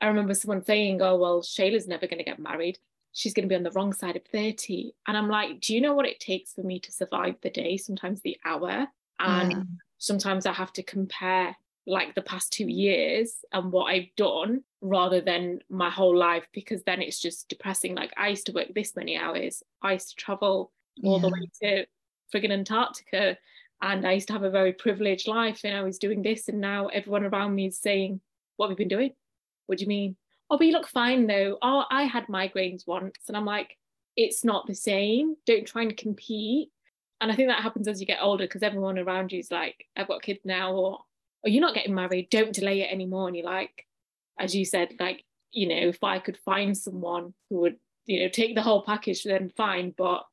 [0.00, 2.78] I remember someone saying, oh, well, Shayla's never going to get married.
[3.12, 4.94] She's going to be on the wrong side of 30.
[5.08, 7.78] And I'm like, do you know what it takes for me to survive the day,
[7.78, 8.86] sometimes the hour?
[9.18, 9.62] And yeah.
[9.98, 11.56] sometimes I have to compare
[11.86, 16.82] like the past two years and what I've done rather than my whole life because
[16.84, 17.94] then it's just depressing.
[17.94, 20.72] Like I used to work this many hours, I used to travel
[21.02, 21.22] all yeah.
[21.22, 21.86] the way to
[22.34, 23.36] friggin' Antarctica
[23.82, 26.60] and I used to have a very privileged life and I was doing this and
[26.60, 28.20] now everyone around me is saying
[28.56, 29.12] what have you been doing?
[29.66, 30.16] What do you mean?
[30.50, 31.58] Oh, but you look fine though.
[31.62, 33.16] Oh, I had migraines once.
[33.28, 33.76] And I'm like,
[34.16, 35.36] it's not the same.
[35.46, 36.70] Don't try and compete.
[37.20, 39.86] And I think that happens as you get older because everyone around you is like,
[39.96, 40.98] I've got kids now, or,
[41.42, 43.28] or you're not getting married, don't delay it anymore.
[43.28, 43.86] And you're like,
[44.38, 47.76] as you said, like, you know, if I could find someone who would,
[48.06, 49.94] you know, take the whole package, then fine.
[49.96, 50.24] But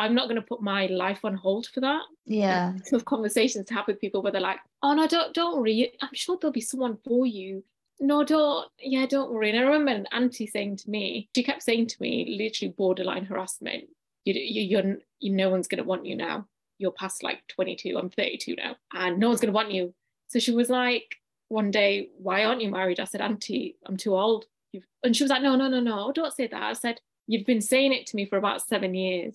[0.00, 2.02] I'm not going to put my life on hold for that.
[2.26, 2.74] Yeah.
[2.92, 5.92] Of conversations to have with people where they're like, oh no, don't don't worry.
[6.00, 7.64] I'm sure there'll be someone for you.
[8.00, 8.68] No, don't.
[8.78, 9.50] Yeah, don't worry.
[9.50, 13.26] And I remember an auntie saying to me, she kept saying to me, literally borderline
[13.26, 13.84] harassment.
[14.24, 16.46] You, you, you're, you, no one's going to want you now.
[16.78, 17.96] You're past like 22.
[17.98, 19.94] I'm 32 now, and no one's going to want you.
[20.28, 21.16] So she was like,
[21.48, 23.00] one day, why aren't you married?
[23.00, 24.46] I said, Auntie, I'm too old.
[24.72, 24.86] You've...
[25.02, 26.62] And she was like, No, no, no, no, don't say that.
[26.62, 29.34] I said, You've been saying it to me for about seven years.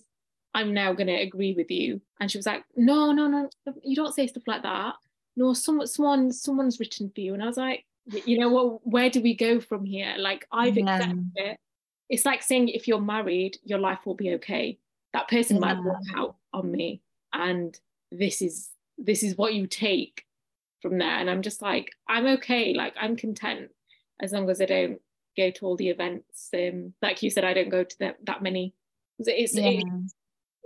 [0.56, 2.00] I'm now going to agree with you.
[2.18, 3.50] And she was like, no, no, no,
[3.84, 4.94] you don't say stuff like that.
[5.36, 7.34] No, someone, someone, someone's written for you.
[7.34, 7.84] And I was like,
[8.24, 10.14] you know what, where do we go from here?
[10.16, 10.96] Like I've yeah.
[10.96, 11.60] accepted it.
[12.08, 14.78] It's like saying if you're married, your life will be okay.
[15.12, 15.60] That person yeah.
[15.60, 17.02] might walk out on me.
[17.34, 17.78] And
[18.10, 20.24] this is this is what you take
[20.80, 21.18] from there.
[21.18, 22.72] And I'm just like, I'm okay.
[22.72, 23.72] Like I'm content
[24.22, 25.02] as long as I don't
[25.36, 26.48] go to all the events.
[26.54, 28.72] Um, like you said, I don't go to that, that many.
[29.18, 29.64] It's, yeah.
[29.64, 29.84] it,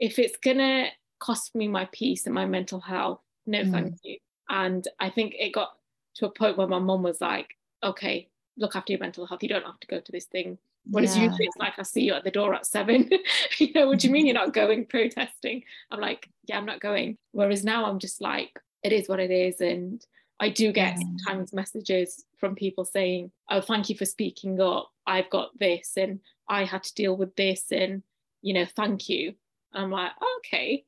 [0.00, 0.86] if it's gonna
[1.20, 3.70] cost me my peace and my mental health, no mm.
[3.70, 4.16] thank you.
[4.48, 5.72] And I think it got
[6.16, 9.42] to a point where my mum was like, okay, look after your mental health.
[9.42, 10.58] You don't have to go to this thing.
[10.90, 11.24] Whereas yeah.
[11.24, 13.08] usually it's like I see you at the door at seven.
[13.58, 15.62] you know, what do you mean you're not going protesting?
[15.90, 17.18] I'm like, yeah, I'm not going.
[17.32, 19.60] Whereas now I'm just like, it is what it is.
[19.60, 20.04] And
[20.40, 21.04] I do get yeah.
[21.04, 24.90] sometimes messages from people saying, Oh, thank you for speaking up.
[25.06, 28.02] I've got this and I had to deal with this and
[28.42, 29.34] you know, thank you.
[29.72, 30.84] I'm like, okay.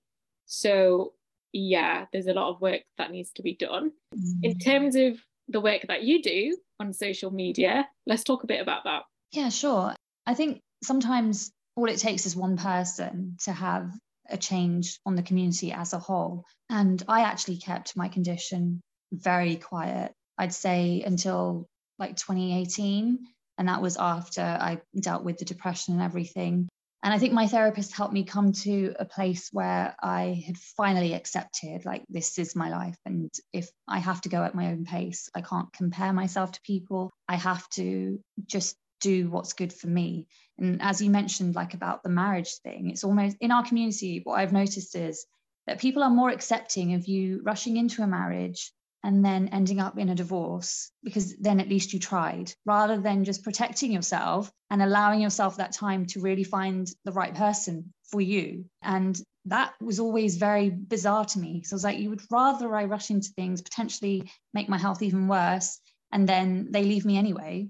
[0.47, 1.13] So
[1.53, 3.93] yeah, there's a lot of work that needs to be done.
[4.15, 4.39] Mm.
[4.43, 5.19] In terms of
[5.49, 9.03] the work that you do on social media, let's talk a bit about that.
[9.33, 9.95] Yeah, sure.
[10.27, 13.93] I think sometimes all it takes is one person to have
[14.29, 16.45] a change on the community as a whole.
[16.71, 18.81] And I actually kept my condition
[19.13, 21.67] very quiet, I'd say until
[21.99, 23.19] like 2018.
[23.59, 26.69] And that was after I dealt with the depression and everything.
[27.03, 31.15] And I think my therapist helped me come to a place where I had finally
[31.15, 32.97] accepted, like, this is my life.
[33.05, 36.61] And if I have to go at my own pace, I can't compare myself to
[36.63, 37.11] people.
[37.29, 40.29] I have to just do what's good for me.
[40.59, 44.39] And as you mentioned, like about the marriage thing, it's almost in our community, what
[44.39, 45.27] I've noticed is
[45.67, 48.73] that people are more accepting of you rushing into a marriage
[49.05, 53.25] and then ending up in a divorce because then at least you tried rather than
[53.25, 58.21] just protecting yourself and allowing yourself that time to really find the right person for
[58.21, 58.65] you.
[58.83, 61.63] And that was always very bizarre to me.
[61.65, 65.03] So I was like, you would rather I rush into things, potentially make my health
[65.03, 65.81] even worse,
[66.13, 67.69] and then they leave me anyway.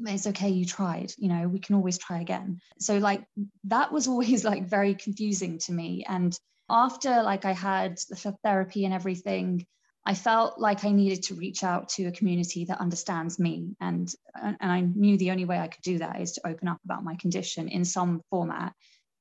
[0.00, 2.60] It's okay, you tried, you know, we can always try again.
[2.78, 3.24] So, like,
[3.64, 6.04] that was always like very confusing to me.
[6.08, 6.36] And
[6.70, 9.66] after like I had the therapy and everything,
[10.08, 13.76] I felt like I needed to reach out to a community that understands me.
[13.78, 16.66] And, uh, and I knew the only way I could do that is to open
[16.66, 18.72] up about my condition in some format.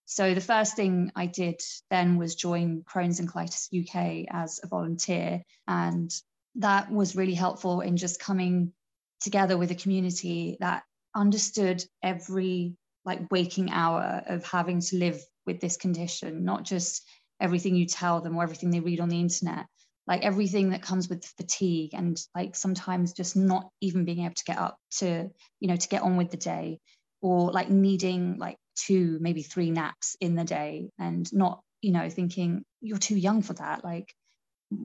[0.05, 1.59] So the first thing I did
[1.89, 5.41] then was join Crohn's and Colitis UK as a volunteer.
[5.67, 6.09] And
[6.55, 8.71] that was really helpful in just coming
[9.19, 10.83] together with a community that
[11.13, 17.05] understood every like waking hour of having to live with this condition, not just
[17.41, 19.65] everything you tell them or everything they read on the internet
[20.07, 24.45] like everything that comes with fatigue and like sometimes just not even being able to
[24.45, 25.29] get up to
[25.59, 26.79] you know to get on with the day
[27.21, 32.09] or like needing like two maybe three naps in the day and not you know
[32.09, 33.83] thinking you're too young for that.
[33.83, 34.13] Like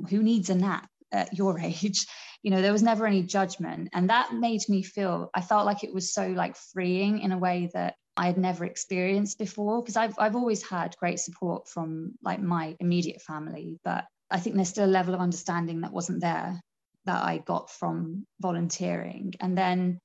[0.09, 2.07] who needs a nap at your age?
[2.43, 3.91] You know there was never any judgment.
[3.93, 7.39] And that made me feel i felt like it was so like freeing in a
[7.39, 9.83] way that I had never experienced before.
[9.83, 14.57] Because I've I've always had great support from like my immediate family, but I think
[14.57, 16.61] there's still a level of understanding that wasn't there
[17.05, 19.35] that I got from volunteering.
[19.41, 19.99] And then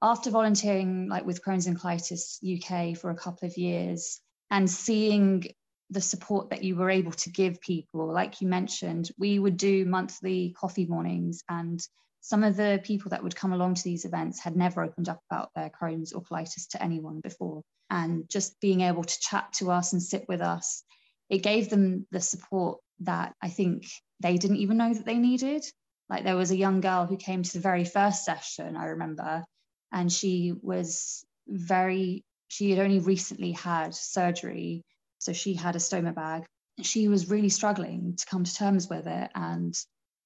[0.00, 4.20] after volunteering like with Crohn's and Colitis UK for a couple of years
[4.50, 5.44] and seeing
[5.90, 9.84] the support that you were able to give people, like you mentioned, we would do
[9.84, 11.80] monthly coffee mornings and
[12.20, 15.20] some of the people that would come along to these events had never opened up
[15.28, 17.62] about their Crohn's or colitis to anyone before.
[17.90, 20.84] And just being able to chat to us and sit with us,
[21.28, 23.86] it gave them the support that I think
[24.20, 25.64] they didn't even know that they needed.
[26.08, 29.44] Like there was a young girl who came to the very first session, I remember,
[29.92, 34.82] and she was very, she had only recently had surgery.
[35.18, 36.44] So she had a stoma bag.
[36.82, 39.30] She was really struggling to come to terms with it.
[39.34, 39.74] And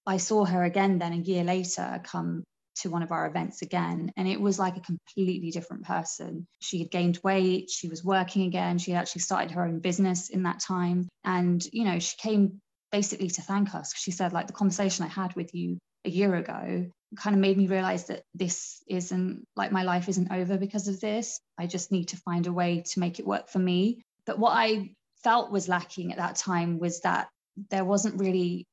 [0.06, 2.44] I saw her again then a year later come
[2.76, 6.78] to one of our events again and it was like a completely different person she
[6.78, 10.42] had gained weight she was working again she had actually started her own business in
[10.42, 12.60] that time and you know she came
[12.93, 16.34] basically to thank us she said like the conversation i had with you a year
[16.34, 20.89] ago kind of made me realize that this isn't like my life isn't over because
[20.89, 24.03] of this i just need to find a way to make it work for me
[24.24, 24.91] but what i
[25.22, 27.28] felt was lacking at that time was that
[27.70, 28.66] there wasn't really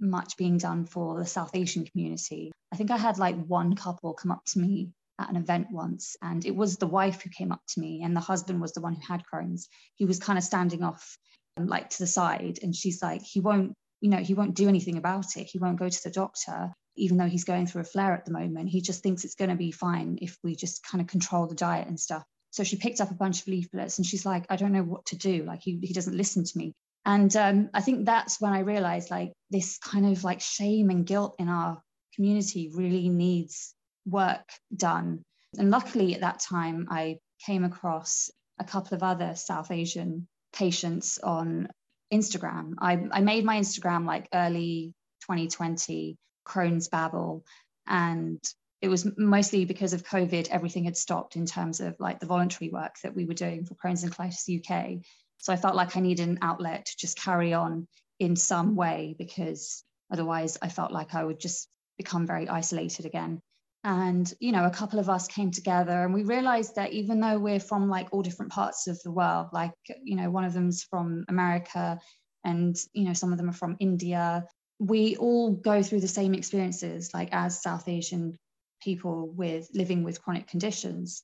[0.00, 2.52] much being done for the South Asian community.
[2.72, 6.16] I think I had like one couple come up to me at an event once,
[6.20, 8.80] and it was the wife who came up to me, and the husband was the
[8.80, 9.68] one who had Crohn's.
[9.94, 11.16] He was kind of standing off,
[11.58, 14.96] like to the side, and she's like, he won't, you know, he won't do anything
[14.96, 15.48] about it.
[15.50, 18.32] He won't go to the doctor, even though he's going through a flare at the
[18.32, 18.68] moment.
[18.68, 21.54] He just thinks it's going to be fine if we just kind of control the
[21.54, 22.24] diet and stuff.
[22.50, 25.06] So she picked up a bunch of leaflets and she's like, I don't know what
[25.06, 25.44] to do.
[25.44, 26.72] Like, he, he doesn't listen to me.
[27.04, 31.06] And um, I think that's when I realized like this kind of like shame and
[31.06, 31.82] guilt in our
[32.14, 33.74] community really needs
[34.06, 35.22] work done.
[35.58, 38.30] And luckily at that time, I came across
[38.60, 41.68] a couple of other South Asian patients on
[42.12, 42.74] Instagram.
[42.78, 47.44] I, I made my Instagram like early 2020, Crohn's Babble.
[47.86, 48.40] And
[48.80, 52.70] it was mostly because of COVID, everything had stopped in terms of like the voluntary
[52.70, 55.02] work that we were doing for Crohn's and Colitis UK.
[55.38, 57.86] So I felt like I needed an outlet to just carry on
[58.18, 63.40] in some way because otherwise I felt like I would just become very isolated again.
[63.84, 67.38] And, you know, a couple of us came together and we realized that even though
[67.38, 69.72] we're from like all different parts of the world, like,
[70.04, 71.98] you know, one of them's from America
[72.44, 74.44] and, you know, some of them are from India,
[74.78, 78.36] we all go through the same experiences, like as South Asian
[78.82, 81.22] people with living with chronic conditions.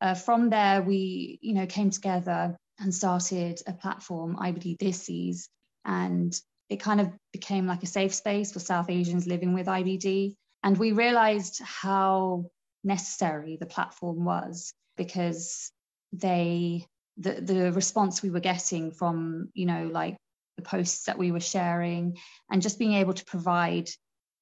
[0.00, 5.46] Uh, from there, we, you know, came together and started a platform, IBD
[5.84, 10.34] and it kind of became like a safe space for South Asians living with IBD.
[10.62, 12.50] And we realized how
[12.84, 15.70] necessary the platform was because
[16.12, 16.86] they
[17.16, 20.16] the the response we were getting from you know like
[20.56, 22.16] the posts that we were sharing
[22.50, 23.88] and just being able to provide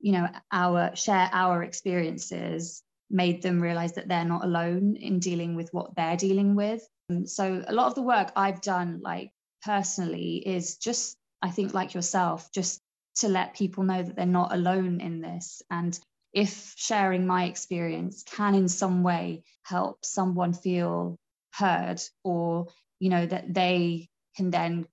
[0.00, 5.54] you know our share our experiences made them realize that they're not alone in dealing
[5.54, 6.82] with what they're dealing with
[7.24, 9.30] so a lot of the work I've done, like
[9.62, 12.80] personally, is just, I think, like yourself, just
[13.16, 15.62] to let people know that they're not alone in this.
[15.70, 15.98] And
[16.32, 21.16] if sharing my experience can in some way help someone feel
[21.54, 22.66] heard or,
[22.98, 24.86] you know, that they can then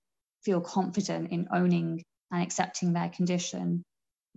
[0.44, 3.84] feel confident in owning and accepting their condition,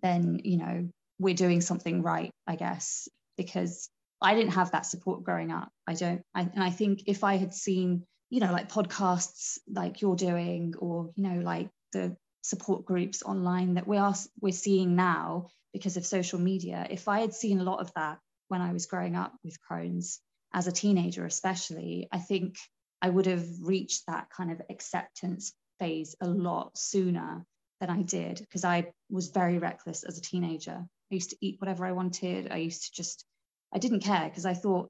[0.01, 0.89] then, you know,
[1.19, 3.89] we're doing something right, I guess, because
[4.21, 5.69] I didn't have that support growing up.
[5.87, 10.01] I don't, I, and I think if I had seen, you know, like podcasts like
[10.01, 14.95] you're doing, or, you know, like the support groups online that we are we're seeing
[14.95, 16.88] now because of social media.
[16.89, 20.19] If i had seen a lot of that when i was growing up with crohn's
[20.53, 22.57] as a teenager especially i think
[23.01, 27.45] i would have reached that kind of acceptance phase a lot sooner
[27.80, 30.86] than i did because i was very reckless as a teenager.
[31.11, 32.51] I used to eat whatever i wanted.
[32.51, 33.26] I used to just
[33.74, 34.89] i didn't care because i thought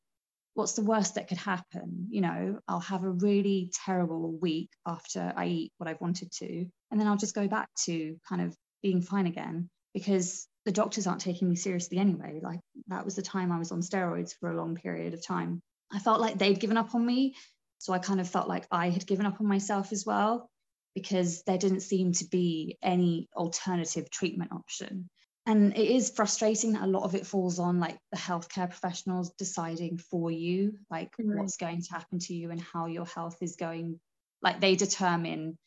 [0.53, 2.07] what's the worst that could happen?
[2.09, 6.65] You know, I'll have a really terrible week after I eat what I've wanted to,
[6.89, 9.69] and then I'll just go back to kind of being fine again.
[9.93, 12.39] Because the doctors aren't taking me seriously anyway.
[12.41, 15.61] Like that was the time I was on steroids for a long period of time.
[15.91, 17.35] I felt like they'd given up on me.
[17.79, 20.49] So I kind of felt like I had given up on myself as well
[20.93, 25.09] because there didn't seem to be any alternative treatment option
[25.45, 29.31] and it is frustrating that a lot of it falls on like the healthcare professionals
[29.37, 31.37] deciding for you like mm-hmm.
[31.37, 33.99] what's going to happen to you and how your health is going
[34.41, 35.57] like they determine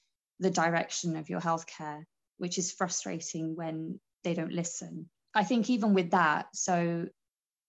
[0.41, 2.05] the direction of your healthcare
[2.39, 7.07] which is frustrating when they don't listen i think even with that so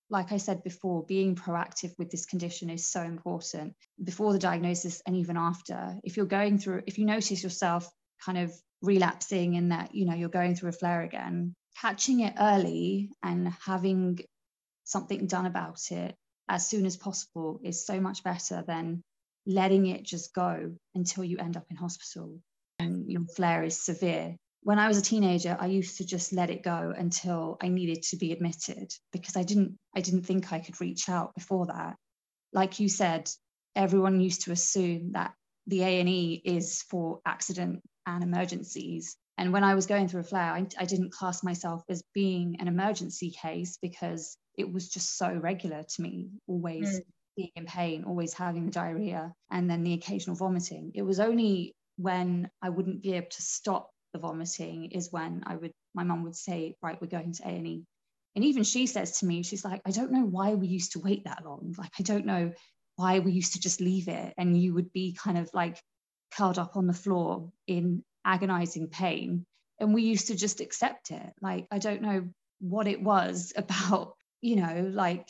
[0.09, 5.01] like i said before being proactive with this condition is so important before the diagnosis
[5.05, 7.87] and even after if you're going through if you notice yourself
[8.23, 8.51] kind of
[8.81, 13.51] relapsing in that you know you're going through a flare again catching it early and
[13.65, 14.19] having
[14.83, 16.15] something done about it
[16.47, 19.03] as soon as possible is so much better than
[19.45, 22.39] letting it just go until you end up in hospital
[22.79, 24.35] and your flare is severe.
[24.65, 28.01] When I was a teenager, I used to just let it go until I needed
[28.09, 31.95] to be admitted because I didn't I didn't think I could reach out before that.
[32.51, 33.29] Like you said,
[33.75, 35.33] everyone used to assume that
[35.67, 40.53] the A&E is for accident and emergencies and when I was going through a flare,
[40.53, 45.33] I, I didn't class myself as being an emergency case because it was just so
[45.33, 47.03] regular to me, always mm.
[47.35, 50.91] being in pain, always having the diarrhea, and then the occasional vomiting.
[50.95, 55.57] It was only when I wouldn't be able to stop the vomiting is when I
[55.57, 57.83] would, my mum would say, right, we're going to A&E.
[58.35, 60.99] And even she says to me, she's like, I don't know why we used to
[60.99, 61.75] wait that long.
[61.77, 62.51] Like, I don't know
[62.95, 64.33] why we used to just leave it.
[64.37, 65.81] And you would be kind of like
[66.35, 69.45] curled up on the floor in agonizing pain
[69.79, 72.27] and we used to just accept it like i don't know
[72.59, 75.27] what it was about you know like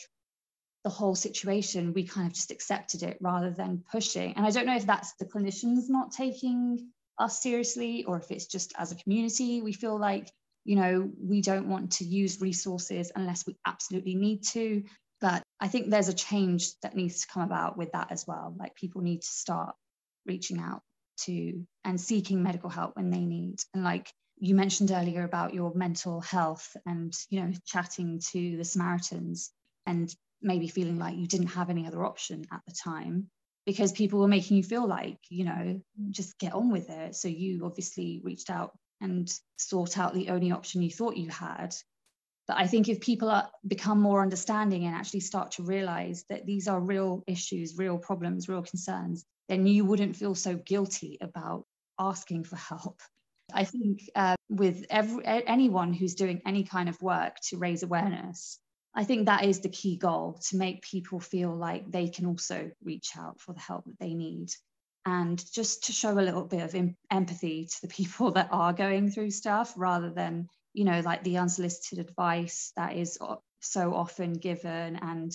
[0.84, 4.66] the whole situation we kind of just accepted it rather than pushing and i don't
[4.66, 8.96] know if that's the clinicians not taking us seriously or if it's just as a
[8.96, 10.30] community we feel like
[10.64, 14.82] you know we don't want to use resources unless we absolutely need to.
[15.20, 18.54] But i think there's a change that needs to come about with that as well.
[18.58, 19.74] Like people need to start
[20.26, 20.82] reaching out
[21.24, 23.56] to and seeking medical help when they need.
[23.72, 28.64] And like you mentioned earlier about your mental health and, you know, chatting to the
[28.64, 29.50] Samaritans
[29.86, 33.30] and maybe feeling like you didn't have any other option at the time
[33.66, 37.16] because people were making you feel like, you know, just get on with it.
[37.16, 41.74] So you obviously reached out and sought out the only option you thought you had.
[42.46, 46.46] But I think if people are, become more understanding and actually start to realize that
[46.46, 51.64] these are real issues, real problems, real concerns, then you wouldn't feel so guilty about
[51.98, 53.00] asking for help.
[53.52, 58.60] I think uh, with every, anyone who's doing any kind of work to raise awareness,
[58.96, 62.70] I think that is the key goal to make people feel like they can also
[62.82, 64.48] reach out for the help that they need.
[65.04, 68.72] And just to show a little bit of em- empathy to the people that are
[68.72, 73.18] going through stuff rather than, you know, like the unsolicited advice that is
[73.60, 75.32] so often given and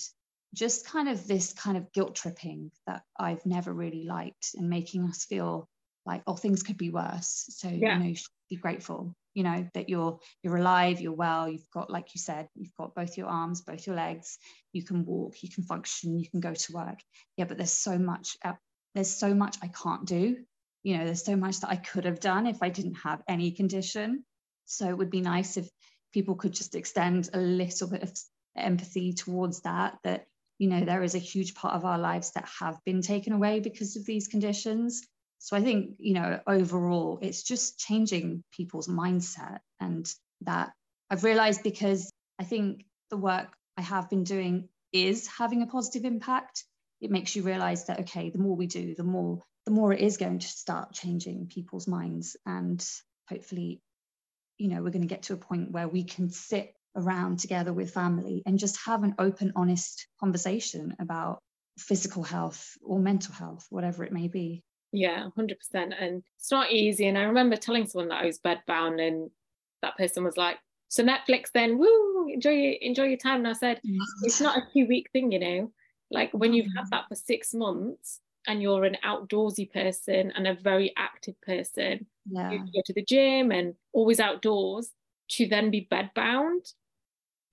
[0.53, 5.03] just kind of this kind of guilt tripping that I've never really liked and making
[5.05, 5.69] us feel
[6.05, 7.93] like oh things could be worse so yeah.
[7.93, 11.69] you know you should be grateful you know that you're you're alive you're well you've
[11.73, 14.37] got like you said you've got both your arms both your legs
[14.73, 16.99] you can walk you can function you can go to work.
[17.37, 18.53] Yeah but there's so much uh,
[18.95, 20.37] there's so much I can't do.
[20.83, 23.51] You know there's so much that I could have done if I didn't have any
[23.51, 24.25] condition.
[24.65, 25.69] So it would be nice if
[26.13, 28.11] people could just extend a little bit of
[28.57, 30.25] empathy towards that that
[30.59, 33.59] you know there is a huge part of our lives that have been taken away
[33.59, 35.01] because of these conditions
[35.41, 40.71] so i think you know overall it's just changing people's mindset and that
[41.09, 46.05] i've realized because i think the work i have been doing is having a positive
[46.05, 46.63] impact
[47.01, 49.99] it makes you realize that okay the more we do the more the more it
[49.99, 52.87] is going to start changing people's minds and
[53.27, 53.81] hopefully
[54.57, 57.73] you know we're going to get to a point where we can sit around together
[57.73, 61.39] with family and just have an open, honest conversation about
[61.77, 64.61] physical health or mental health, whatever it may be.
[64.91, 65.55] Yeah, 100%.
[65.73, 67.07] And it's not easy.
[67.07, 69.29] And I remember telling someone that I was bedbound, and
[69.81, 70.57] that person was like,
[70.89, 73.39] So Netflix then, woo, enjoy enjoy your time.
[73.39, 73.79] And I said,
[74.23, 75.71] it's not a two week thing, you know.
[76.11, 80.55] Like when you've had that for six months and you're an outdoorsy person and a
[80.55, 82.51] very active person, yeah.
[82.51, 84.91] you go to the gym and always outdoors,
[85.29, 86.73] to then be bedbound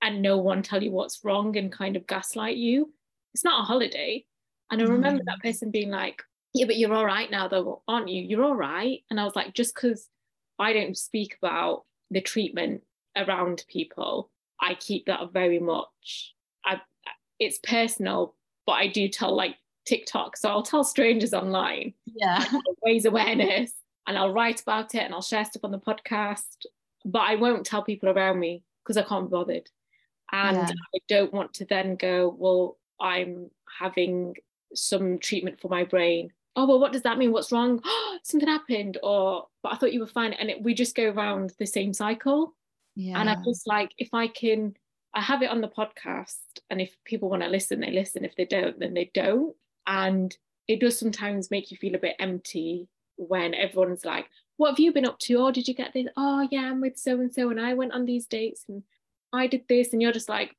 [0.02, 2.92] and no one tell you what's wrong and kind of gaslight you.
[3.34, 4.24] It's not a holiday.
[4.70, 5.26] And I remember mm.
[5.26, 6.22] that person being like,
[6.58, 8.22] Yeah, but you're all right now, though, aren't you?
[8.22, 9.02] You're all right.
[9.10, 10.08] And I was like, Just because
[10.58, 12.82] I don't speak about the treatment
[13.16, 14.30] around people,
[14.60, 16.34] I keep that very much.
[16.64, 16.80] I,
[17.38, 18.34] it's personal,
[18.66, 19.56] but I do tell like
[19.86, 20.36] TikTok.
[20.36, 21.94] So I'll tell strangers online.
[22.06, 22.44] Yeah.
[22.84, 23.72] Raise awareness
[24.06, 26.66] and I'll write about it and I'll share stuff on the podcast.
[27.04, 29.70] But I won't tell people around me because I can't be bothered.
[30.32, 30.68] And yeah.
[30.94, 34.34] I don't want to then go, well, I'm having
[34.74, 36.32] some treatment for my brain.
[36.56, 37.32] Oh, well, what does that mean?
[37.32, 37.82] What's wrong?
[38.22, 38.98] Something happened.
[39.02, 40.32] Or, but I thought you were fine.
[40.32, 42.54] And it, we just go around the same cycle.
[42.96, 43.20] Yeah.
[43.20, 44.74] And I'm just like, if I can,
[45.14, 46.36] I have it on the podcast.
[46.70, 48.24] And if people want to listen, they listen.
[48.24, 49.54] If they don't, then they don't.
[49.86, 50.36] And
[50.66, 54.26] it does sometimes make you feel a bit empty when everyone's like,
[54.56, 55.36] what have you been up to?
[55.36, 56.08] Or did you get this?
[56.16, 57.50] Oh, yeah, I'm with so and so.
[57.50, 58.82] And I went on these dates and
[59.32, 59.92] I did this.
[59.92, 60.56] And you're just like,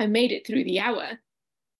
[0.00, 1.18] I made it through the hour.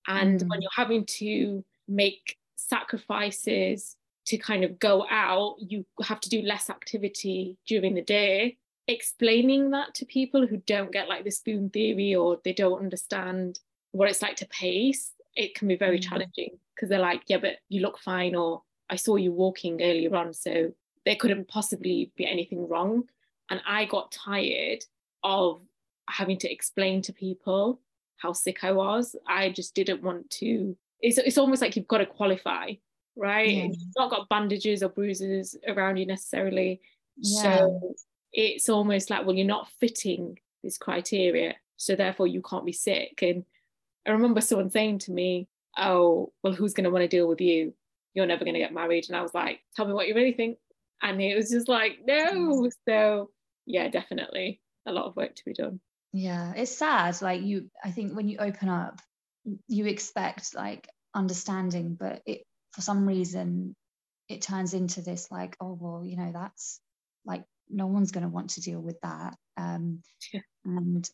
[0.07, 0.49] And mm.
[0.49, 3.97] when you're having to make sacrifices
[4.27, 8.59] to kind of go out, you have to do less activity during the day.
[8.87, 13.59] Explaining that to people who don't get like the spoon theory or they don't understand
[13.93, 16.09] what it's like to pace, it can be very mm.
[16.09, 20.15] challenging because they're like, yeah, but you look fine, or I saw you walking earlier
[20.15, 20.73] on, so
[21.05, 23.05] there couldn't possibly be anything wrong.
[23.51, 24.85] And I got tired
[25.25, 25.63] of
[26.09, 27.81] having to explain to people
[28.19, 29.17] how sick I was.
[29.27, 30.77] I just didn't want to.
[31.01, 32.73] It's, it's almost like you've got to qualify,
[33.17, 33.49] right?
[33.51, 33.65] Yeah.
[33.65, 36.81] You've not got bandages or bruises around you necessarily.
[37.17, 37.43] Yeah.
[37.43, 37.95] So
[38.33, 41.55] it's almost like, well, you're not fitting this criteria.
[41.77, 43.21] So therefore, you can't be sick.
[43.23, 43.45] And
[44.07, 45.49] I remember someone saying to me,
[45.81, 47.73] Oh, well, who's going to want to deal with you?
[48.15, 49.05] You're never going to get married.
[49.09, 50.59] And I was like, Tell me what you really think.
[51.03, 52.33] And it was just like, No.
[52.33, 52.71] Mm.
[52.89, 53.31] So,
[53.67, 55.81] yeah, definitely a lot of work to be done
[56.13, 59.01] yeah it's sad like you i think when you open up
[59.67, 63.75] you expect like understanding but it for some reason
[64.29, 66.81] it turns into this like oh well you know that's
[67.25, 70.41] like no one's going to want to deal with that um yeah.
[70.65, 71.09] and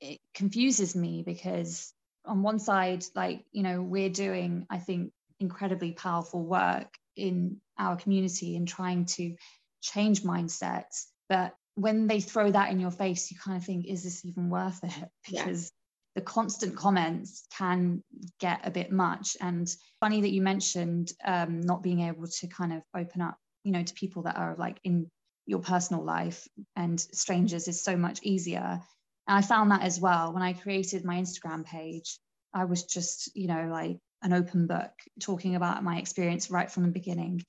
[0.00, 1.92] it confuses me because
[2.24, 7.96] on one side like you know we're doing i think incredibly powerful work in our
[7.96, 9.34] community in trying to
[9.80, 14.04] change mindsets but when they throw that in your face, you kind of think, is
[14.04, 15.08] this even worth it?
[15.28, 15.72] Because.
[16.14, 18.02] The constant comments can
[18.38, 19.36] get a bit much.
[19.40, 19.68] And
[20.00, 23.82] funny that you mentioned um, not being able to kind of open up, you know,
[23.82, 25.10] to people that are like in
[25.46, 26.46] your personal life
[26.76, 28.80] and strangers is so much easier.
[29.28, 32.18] And I found that as well when I created my Instagram page.
[32.54, 34.90] I was just, you know, like an open book
[35.20, 37.42] talking about my experience right from the beginning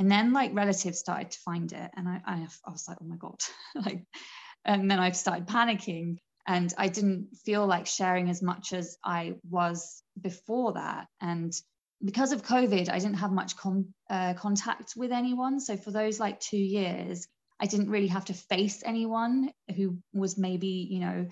[0.00, 3.06] and then like relatives started to find it and I, I, I was like oh
[3.06, 3.38] my god
[3.74, 4.02] like
[4.64, 6.16] and then i started panicking
[6.50, 11.52] and i didn't feel like sharing as much as i was before that and
[12.04, 16.18] because of covid i didn't have much com- uh, contact with anyone so for those
[16.18, 17.28] like two years
[17.60, 21.26] i didn't really have to face anyone who was maybe you know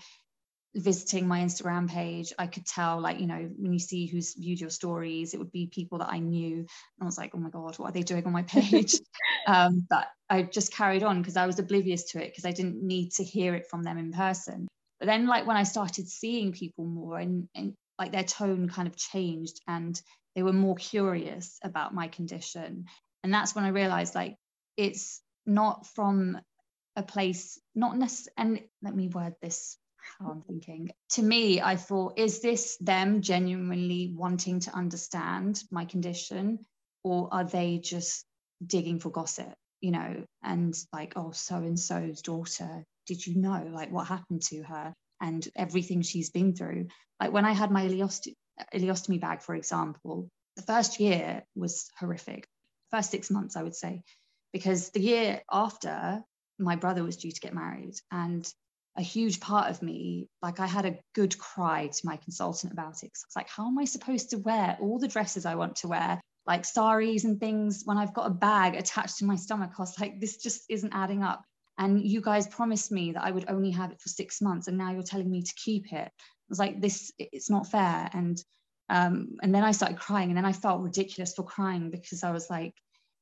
[0.74, 4.60] visiting my Instagram page, I could tell, like, you know, when you see who's viewed
[4.60, 6.56] your stories, it would be people that I knew.
[6.58, 6.66] And
[7.00, 8.94] I was like, oh my God, what are they doing on my page?
[9.46, 12.82] um, but I just carried on because I was oblivious to it because I didn't
[12.82, 14.68] need to hear it from them in person.
[15.00, 18.88] But then, like, when I started seeing people more and, and like their tone kind
[18.88, 20.00] of changed and
[20.34, 22.86] they were more curious about my condition.
[23.22, 24.36] And that's when I realized, like,
[24.76, 26.38] it's not from
[26.96, 29.76] a place, not necessarily, and let me word this
[30.18, 30.90] how I'm thinking.
[31.10, 36.60] To me, I thought, is this them genuinely wanting to understand my condition,
[37.04, 38.24] or are they just
[38.64, 39.52] digging for gossip?
[39.80, 44.42] You know, and like, oh, so and so's daughter, did you know like what happened
[44.42, 46.86] to her and everything she's been through?
[47.20, 52.46] Like when I had my ileostomy, bag, for example, the first year was horrific.
[52.90, 54.02] First six months, I would say,
[54.52, 56.22] because the year after,
[56.58, 58.48] my brother was due to get married and
[58.96, 63.02] a huge part of me, like I had a good cry to my consultant about
[63.04, 63.12] it.
[63.12, 65.76] Cause I was like, how am I supposed to wear all the dresses I want
[65.76, 69.70] to wear, like saris and things, when I've got a bag attached to my stomach?
[69.78, 71.44] I was like, this just isn't adding up.
[71.78, 74.76] And you guys promised me that I would only have it for six months, and
[74.76, 76.08] now you're telling me to keep it.
[76.08, 78.10] I was like, this, it's not fair.
[78.12, 78.42] And
[78.90, 82.32] um, and then I started crying, and then I felt ridiculous for crying because I
[82.32, 82.74] was like,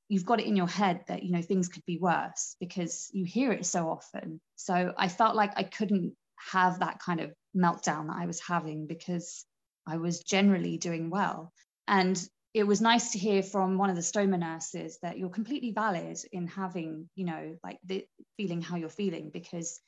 [0.09, 3.25] you've got it in your head that you know things could be worse because you
[3.25, 8.07] hear it so often so i felt like i couldn't have that kind of meltdown
[8.07, 9.45] that i was having because
[9.87, 11.53] i was generally doing well
[11.89, 15.73] and it was nice to hear from one of the stoma nurses that you're completely
[15.73, 18.07] valid in having you know like the
[18.39, 19.79] feeling how you're feeling because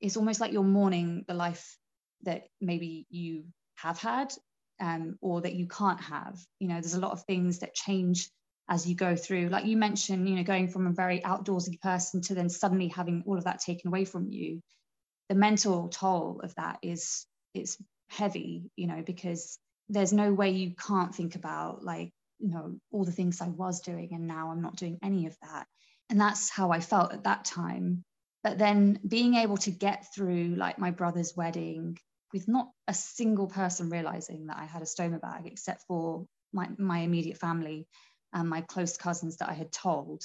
[0.00, 1.76] it's almost like you're mourning the life
[2.22, 3.44] that maybe you
[3.74, 4.32] have had
[4.80, 6.38] um, or that you can't have.
[6.58, 8.30] You know there's a lot of things that change
[8.66, 9.50] as you go through.
[9.50, 13.24] Like you mentioned you know going from a very outdoorsy person to then suddenly having
[13.26, 14.62] all of that taken away from you.
[15.28, 17.76] The mental toll of that is it's
[18.08, 19.58] heavy you know because
[19.88, 23.80] there's no way you can't think about like you know all the things i was
[23.80, 25.66] doing and now i'm not doing any of that.
[26.10, 28.04] And that's how i felt at that time.
[28.44, 31.98] But then being able to get through like my brother's wedding
[32.32, 36.68] with not a single person realizing that i had a stoma bag except for my,
[36.78, 37.86] my immediate family
[38.32, 40.22] and my close cousins that I had told,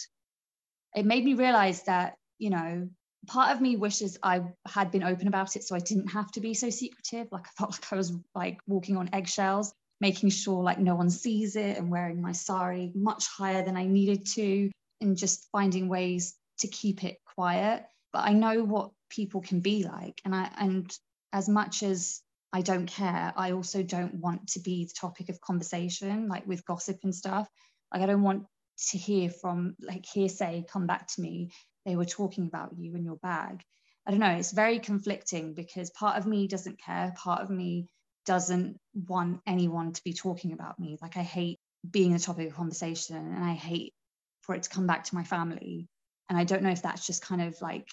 [0.95, 2.89] it made me realize that, you know,
[3.27, 6.41] part of me wishes I had been open about it so I didn't have to
[6.41, 7.27] be so secretive.
[7.31, 11.09] Like I felt like I was like walking on eggshells, making sure like no one
[11.09, 15.87] sees it and wearing my sari much higher than I needed to and just finding
[15.87, 17.85] ways to keep it quiet.
[18.13, 20.19] But I know what people can be like.
[20.25, 20.91] And I and
[21.33, 22.21] as much as
[22.53, 26.65] I don't care, I also don't want to be the topic of conversation, like with
[26.65, 27.47] gossip and stuff.
[27.93, 28.45] Like I don't want
[28.89, 31.51] to hear from like hearsay come back to me.
[31.85, 33.61] They were talking about you and your bag.
[34.05, 34.31] I don't know.
[34.31, 37.13] It's very conflicting because part of me doesn't care.
[37.15, 37.87] Part of me
[38.25, 40.97] doesn't want anyone to be talking about me.
[41.01, 41.59] Like I hate
[41.89, 43.93] being the topic of conversation and I hate
[44.41, 45.87] for it to come back to my family.
[46.29, 47.87] And I don't know if that's just kind of like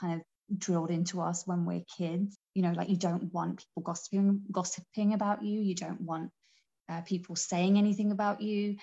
[0.00, 2.36] kind of drilled into us when we're kids.
[2.54, 5.60] You know, like you don't want people gossiping gossiping about you.
[5.60, 6.30] You don't want
[6.88, 8.76] uh, people saying anything about you.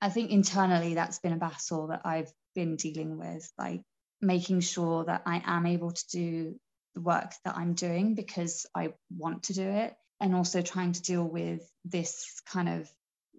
[0.00, 3.82] I think internally that's been a battle that I've been dealing with, like
[4.24, 6.60] making sure that I am able to do
[6.94, 11.02] the work that I'm doing because I want to do it, and also trying to
[11.02, 12.90] deal with this kind of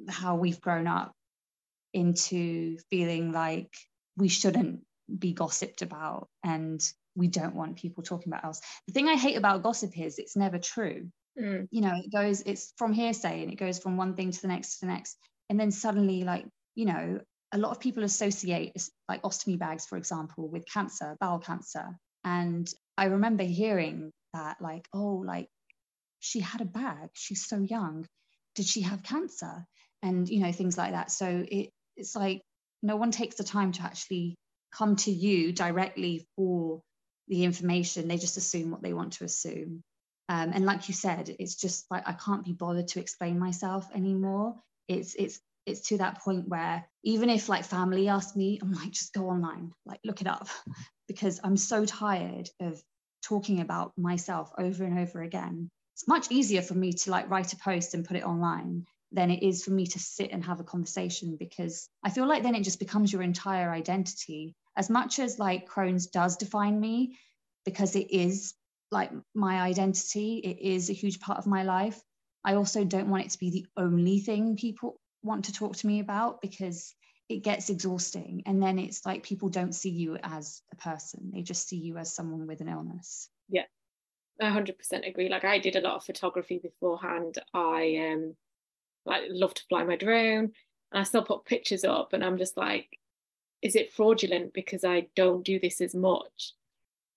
[0.09, 1.13] how we've grown up
[1.93, 3.73] into feeling like
[4.17, 4.81] we shouldn't
[5.19, 6.81] be gossiped about and
[7.15, 8.59] we don't want people talking about us.
[8.87, 11.09] The thing I hate about gossip is it's never true.
[11.39, 11.69] Mm.
[11.71, 14.49] You know, it goes, it's from hearsay and it goes from one thing to the
[14.49, 15.17] next to the next
[15.49, 17.19] and then suddenly like you know
[17.55, 18.73] a lot of people associate
[19.07, 21.97] like ostomy bags for example with cancer bowel cancer.
[22.23, 25.47] And i remember hearing that like oh like
[26.19, 27.09] she had a bag.
[27.13, 28.07] She's so young.
[28.55, 29.65] Did she have cancer?
[30.01, 31.11] And you know things like that.
[31.11, 32.41] So it, it's like
[32.83, 34.35] no one takes the time to actually
[34.71, 36.81] come to you directly for
[37.27, 38.07] the information.
[38.07, 39.81] They just assume what they want to assume.
[40.27, 43.87] Um, and like you said it's just like i can't be bothered to explain myself
[43.93, 44.55] anymore.
[44.87, 48.91] It's it's it's to that point where even if like family ask me i'm like
[48.91, 50.47] just go online like look it up
[51.07, 52.81] because i'm so tired of
[53.25, 55.69] talking about myself over and over again.
[55.93, 59.31] It's much easier for me to like write a post and put it online than
[59.31, 62.55] it is for me to sit and have a conversation because i feel like then
[62.55, 64.55] it just becomes your entire identity.
[64.77, 67.17] As much as like crohn's does define me
[67.63, 68.53] because it is
[68.91, 71.99] like my identity it is a huge part of my life
[72.43, 75.87] I also don't want it to be the only thing people want to talk to
[75.87, 76.93] me about because
[77.27, 78.43] it gets exhausting.
[78.45, 81.97] And then it's like people don't see you as a person, they just see you
[81.97, 83.29] as someone with an illness.
[83.49, 83.63] Yeah.
[84.41, 85.29] I 100% agree.
[85.29, 87.37] Like I did a lot of photography beforehand.
[87.53, 88.35] I um
[89.05, 90.51] like love to fly my drone
[90.91, 92.99] and I still put pictures up and I'm just like
[93.61, 96.53] is it fraudulent because I don't do this as much?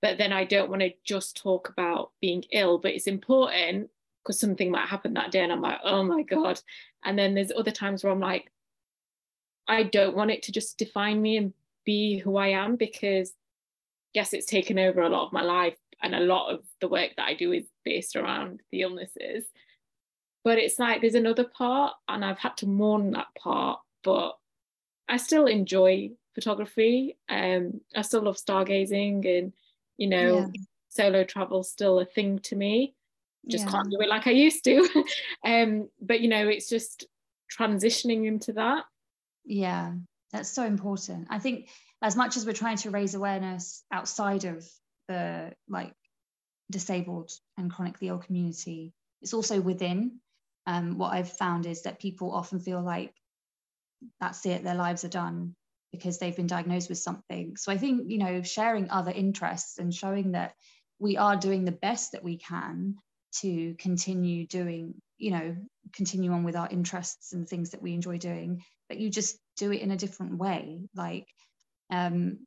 [0.01, 3.91] But then I don't want to just talk about being ill, but it's important
[4.29, 6.61] because something might happen that day and I'm like, oh my God.
[7.03, 8.53] And then there's other times where I'm like,
[9.67, 11.55] I don't want it to just define me and
[11.87, 13.33] be who I am because
[14.13, 17.13] yes, it's taken over a lot of my life and a lot of the work
[17.17, 19.45] that I do is based around the illnesses.
[20.45, 24.37] But it's like there's another part and I've had to mourn that part, but
[25.09, 27.17] I still enjoy photography.
[27.31, 29.55] Um, I still love stargazing and
[29.97, 30.63] you know, yeah.
[30.91, 32.95] solo travel still a thing to me
[33.47, 33.71] just yeah.
[33.71, 35.05] can't do it like I used to.
[35.47, 37.07] um, but you know, it's just
[37.59, 38.85] transitioning into that.
[39.45, 39.93] Yeah,
[40.33, 41.29] that's so important.
[41.31, 41.69] I think
[42.03, 44.67] as much as we're trying to raise awareness outside of
[45.09, 45.93] the like
[46.71, 50.21] disabled and chronically ill community, it's also within.
[50.67, 53.15] Um, what I've found is that people often feel like
[54.21, 55.55] that's it, their lives are done
[55.93, 57.57] because they've been diagnosed with something.
[57.57, 60.53] So I think, you know, sharing other interests and showing that
[60.99, 62.97] we are doing the best that we can
[63.41, 65.57] to continue doing you know
[65.93, 69.73] continue on with our interests and things that we enjoy doing but you just do
[69.73, 71.27] it in a different way like
[71.91, 72.39] um,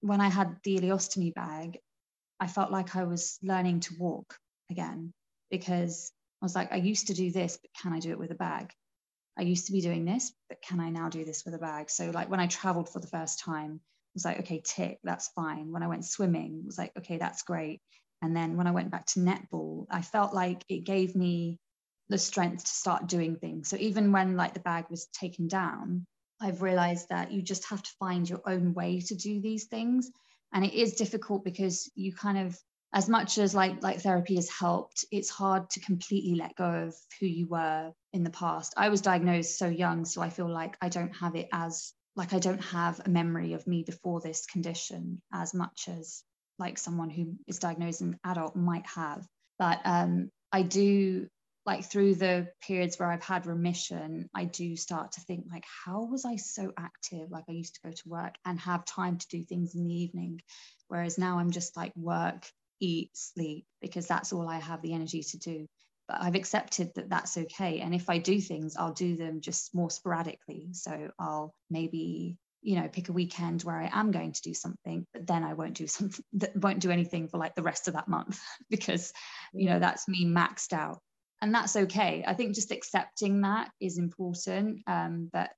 [0.00, 1.78] when i had the ileostomy bag
[2.40, 4.36] i felt like i was learning to walk
[4.70, 5.12] again
[5.50, 6.12] because
[6.42, 8.36] i was like i used to do this but can i do it with a
[8.36, 8.72] bag
[9.38, 11.90] i used to be doing this but can i now do this with a bag
[11.90, 15.28] so like when i traveled for the first time I was like, okay, tick, that's
[15.36, 15.72] fine.
[15.72, 17.82] When I went swimming, was like, okay, that's great.
[18.22, 21.58] And then when I went back to netball, I felt like it gave me
[22.08, 23.68] the strength to start doing things.
[23.68, 26.06] So even when like the bag was taken down,
[26.40, 30.10] I've realized that you just have to find your own way to do these things.
[30.52, 32.58] And it is difficult because you kind of,
[32.94, 36.94] as much as like like therapy has helped, it's hard to completely let go of
[37.18, 38.72] who you were in the past.
[38.76, 42.32] I was diagnosed so young, so I feel like I don't have it as like
[42.32, 46.22] I don't have a memory of me before this condition as much as
[46.58, 49.26] like someone who is diagnosed an adult might have.
[49.58, 51.28] But um, I do
[51.64, 56.04] like through the periods where I've had remission, I do start to think like, how
[56.04, 57.30] was I so active?
[57.30, 59.94] Like I used to go to work and have time to do things in the
[59.94, 60.40] evening,
[60.88, 62.46] whereas now I'm just like work,
[62.80, 65.66] eat, sleep because that's all I have the energy to do
[66.08, 67.80] but I've accepted that that's okay.
[67.80, 70.68] And if I do things, I'll do them just more sporadically.
[70.72, 75.06] So I'll maybe, you know, pick a weekend where I am going to do something,
[75.12, 77.94] but then I won't do something that won't do anything for like the rest of
[77.94, 78.40] that month
[78.70, 79.12] because,
[79.52, 80.98] you know, that's me maxed out.
[81.40, 82.24] And that's okay.
[82.26, 84.80] I think just accepting that is important.
[84.88, 85.50] Um, but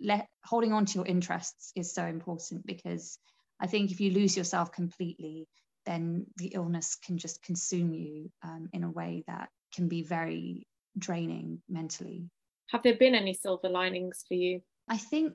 [0.00, 3.16] let, holding on to your interests is so important because
[3.60, 5.46] I think if you lose yourself completely,
[5.84, 10.66] then the illness can just consume you um, in a way that can be very
[10.98, 12.28] draining mentally.
[12.70, 14.62] Have there been any silver linings for you?
[14.88, 15.34] I think,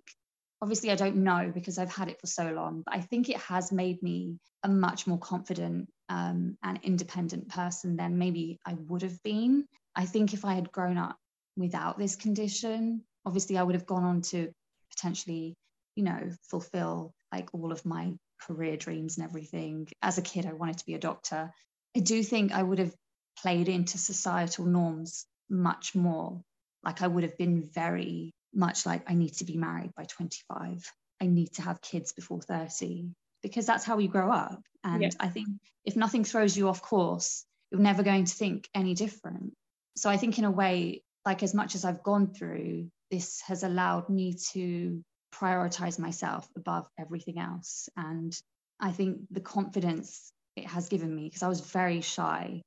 [0.62, 3.38] obviously, I don't know because I've had it for so long, but I think it
[3.38, 9.02] has made me a much more confident um, and independent person than maybe I would
[9.02, 9.66] have been.
[9.96, 11.18] I think if I had grown up
[11.58, 14.52] without this condition, obviously, I would have gone on to
[14.96, 15.56] potentially,
[15.96, 19.88] you know, fulfill like all of my career dreams and everything.
[20.02, 21.52] As a kid, I wanted to be a doctor.
[21.96, 22.94] I do think I would have
[23.42, 26.42] played into societal norms much more.
[26.84, 30.92] Like I would have been very much like, I need to be married by 25.
[31.22, 33.10] I need to have kids before 30,
[33.44, 34.62] because that's how we grow up.
[34.84, 35.10] And yeah.
[35.20, 35.48] I think
[35.86, 39.54] if nothing throws you off course, you're never going to think any different.
[39.96, 43.64] So I think, in a way, like as much as I've gone through, this has
[43.64, 47.90] allowed me to prioritize myself above everything else.
[47.96, 48.36] And
[48.80, 52.62] I think the confidence it has given me, because I was very shy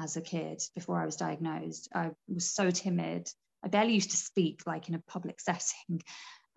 [0.00, 1.88] as a kid before I was diagnosed.
[1.94, 3.30] I was so timid.
[3.64, 6.02] I barely used to speak like in a public setting.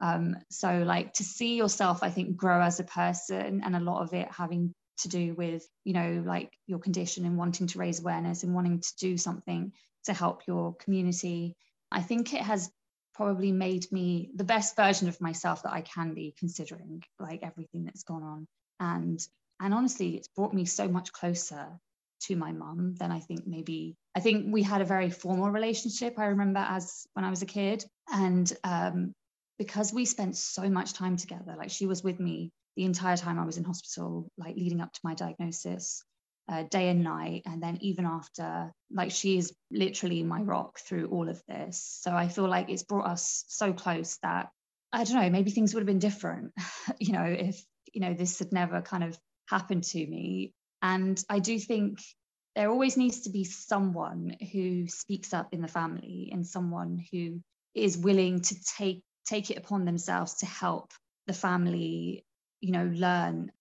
[0.02, 4.04] Um, so like to see yourself, I think, grow as a person and a lot
[4.04, 8.00] of it having to do with, you know, like your condition and wanting to raise
[8.00, 9.72] awareness and wanting to do something
[10.06, 11.56] to help your community.
[11.92, 12.70] I think it has
[13.14, 17.86] probably made me the best version of myself that I can be considering like everything
[17.86, 18.48] that's gone on.
[18.80, 19.26] And
[19.60, 21.80] and honestly, it's brought me so much closer
[22.24, 26.20] to my mum than I think maybe I think we had a very formal relationship.
[26.20, 29.14] I remember as when I was a kid, and um,
[29.58, 33.40] because we spent so much time together, like she was with me the entire time
[33.40, 36.04] I was in hospital, like leading up to my diagnosis,
[36.50, 41.08] uh, day and night, and then even after, like she is literally my rock through
[41.08, 42.00] all of this.
[42.02, 44.50] So I feel like it's brought us so close that
[44.92, 46.52] I don't know, maybe things would have been different,
[47.00, 49.18] you know, if you know this had never kind of
[49.50, 50.54] happened to me
[50.84, 52.00] and I do think
[52.56, 57.42] there always needs to be someone who speaks up in the family and someone who
[57.74, 60.92] is willing to take take it upon themselves to help
[61.28, 62.26] the family,
[62.60, 63.52] you know, learn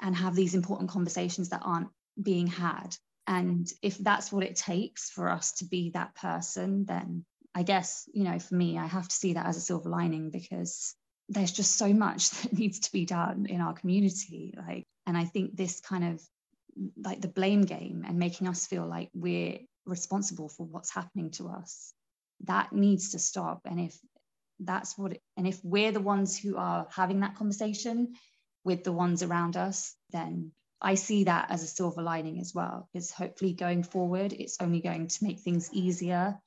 [0.00, 1.88] and have these important conversations that aren't
[2.20, 2.96] being had.
[3.26, 7.24] And if that's what it takes for us to be that person, then
[7.54, 10.30] I guess, you know, for me, I have to see that as a silver lining
[10.30, 10.94] because
[11.28, 14.54] there's just so much that needs to be done in our community.
[14.56, 16.22] Like, and I think this kind of
[16.96, 21.48] like the blame game and making us feel like we're responsible for what's happening to
[21.48, 21.92] us
[22.44, 23.60] that needs to stop.
[23.64, 23.98] And if
[24.60, 28.14] that's what it, and if we're the ones who are having that conversation
[28.64, 32.88] with the ones around us then i see that as a silver lining as well.
[32.92, 36.38] Because hopefully going forward it's only going to make things easier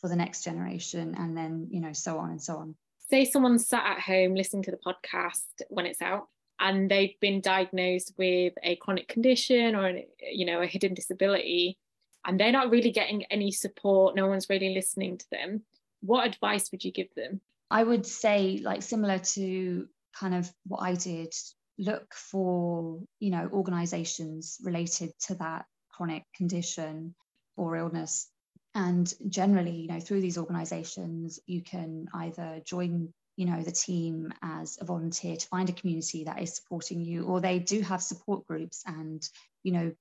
[0.00, 2.76] for the next generation and then you know so on and so on.
[3.10, 6.28] Say someone sat at home listening to the podcast when it's out
[6.64, 10.00] and they've been diagnosed with a chronic condition or
[10.32, 11.78] you know a hidden disability
[12.24, 15.62] and they're not really getting any support no one's really listening to them
[16.04, 17.40] what advice would you give them?
[17.70, 21.34] I would say like similar to kind of what i did
[21.76, 27.14] look for you know organizations related to that chronic condition
[27.56, 28.28] or illness.
[28.76, 34.32] And generally, you know, through these organizations, you can either join you know the team
[34.42, 38.02] as a volunteer to find a community that is supporting you or they do have
[38.02, 39.28] support groups and
[39.62, 39.92] you know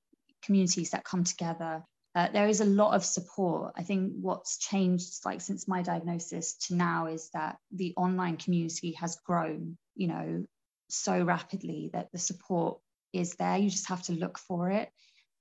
[0.43, 1.83] communities that come together
[2.15, 3.73] uh, there is a lot of support.
[3.75, 8.91] I think what's changed, like since my diagnosis to now, is that the online community
[8.99, 10.45] has grown, you know,
[10.89, 12.79] so rapidly that the support
[13.13, 13.57] is there.
[13.57, 14.89] You just have to look for it.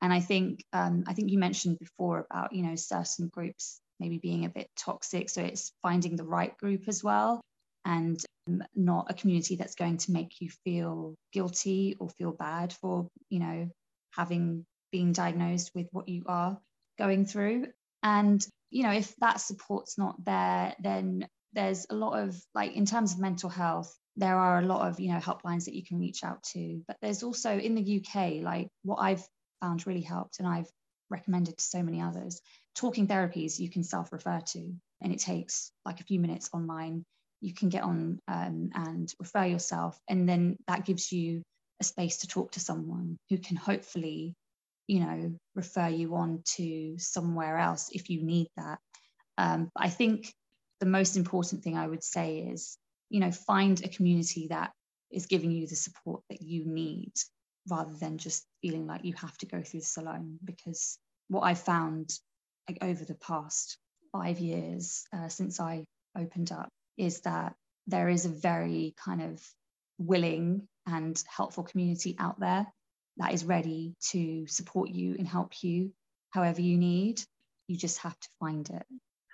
[0.01, 4.19] And I think, um, I think you mentioned before about, you know, certain groups maybe
[4.19, 5.29] being a bit toxic.
[5.29, 7.41] So it's finding the right group as well,
[7.85, 12.73] and um, not a community that's going to make you feel guilty or feel bad
[12.73, 13.69] for, you know,
[14.13, 16.59] having being diagnosed with what you are
[16.99, 17.67] going through.
[18.03, 22.87] And, you know, if that support's not there, then there's a lot of, like, in
[22.87, 25.99] terms of mental health, there are a lot of, you know, helplines that you can
[25.99, 26.83] reach out to.
[26.87, 29.27] But there's also in the UK, like, what I've
[29.61, 30.69] found really helped and I've
[31.09, 32.41] recommended to so many others,
[32.75, 34.75] talking therapies you can self refer to.
[35.01, 37.05] And it takes like a few minutes online.
[37.43, 39.99] You can get on um, and refer yourself.
[40.09, 41.43] And then that gives you
[41.81, 44.35] a space to talk to someone who can hopefully
[44.87, 48.79] you know, refer you on to somewhere else if you need that.
[49.39, 50.33] Um, I think
[50.81, 52.77] the most important thing I would say is,
[53.09, 54.73] you know, find a community that
[55.11, 57.13] is giving you the support that you need
[57.71, 60.39] rather than just feeling like you have to go through this alone.
[60.45, 62.11] Because what I've found
[62.69, 63.79] like, over the past
[64.11, 65.85] five years uh, since I
[66.19, 67.55] opened up is that
[67.87, 69.43] there is a very kind of
[69.99, 72.67] willing and helpful community out there
[73.19, 75.93] that is ready to support you and help you
[76.31, 77.23] however you need.
[77.69, 78.87] You just have to find it.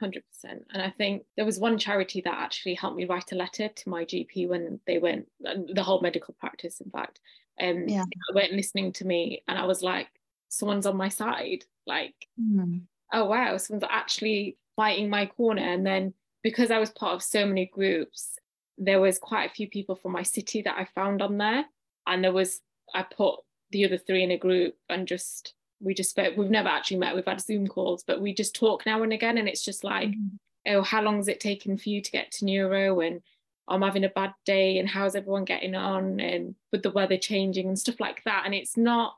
[0.03, 0.21] 100%.
[0.45, 3.89] And I think there was one charity that actually helped me write a letter to
[3.89, 7.21] my GP when they went, the whole medical practice, in fact,
[7.61, 8.05] um, yeah.
[8.35, 9.43] weren't listening to me.
[9.49, 10.09] And I was like,
[10.49, 11.65] someone's on my side.
[11.87, 12.83] Like, mm.
[13.13, 15.63] oh, wow, someone's actually fighting my corner.
[15.63, 18.39] And then because I was part of so many groups,
[18.77, 21.65] there was quite a few people from my city that I found on there.
[22.07, 22.61] And there was,
[22.95, 26.69] I put the other three in a group and just we just spoke we've never
[26.69, 29.65] actually met we've had zoom calls but we just talk now and again and it's
[29.65, 30.75] just like mm-hmm.
[30.75, 33.21] oh how long has it taken for you to get to neuro and
[33.69, 37.69] i'm having a bad day and how's everyone getting on and with the weather changing
[37.69, 39.15] and stuff like that and it's not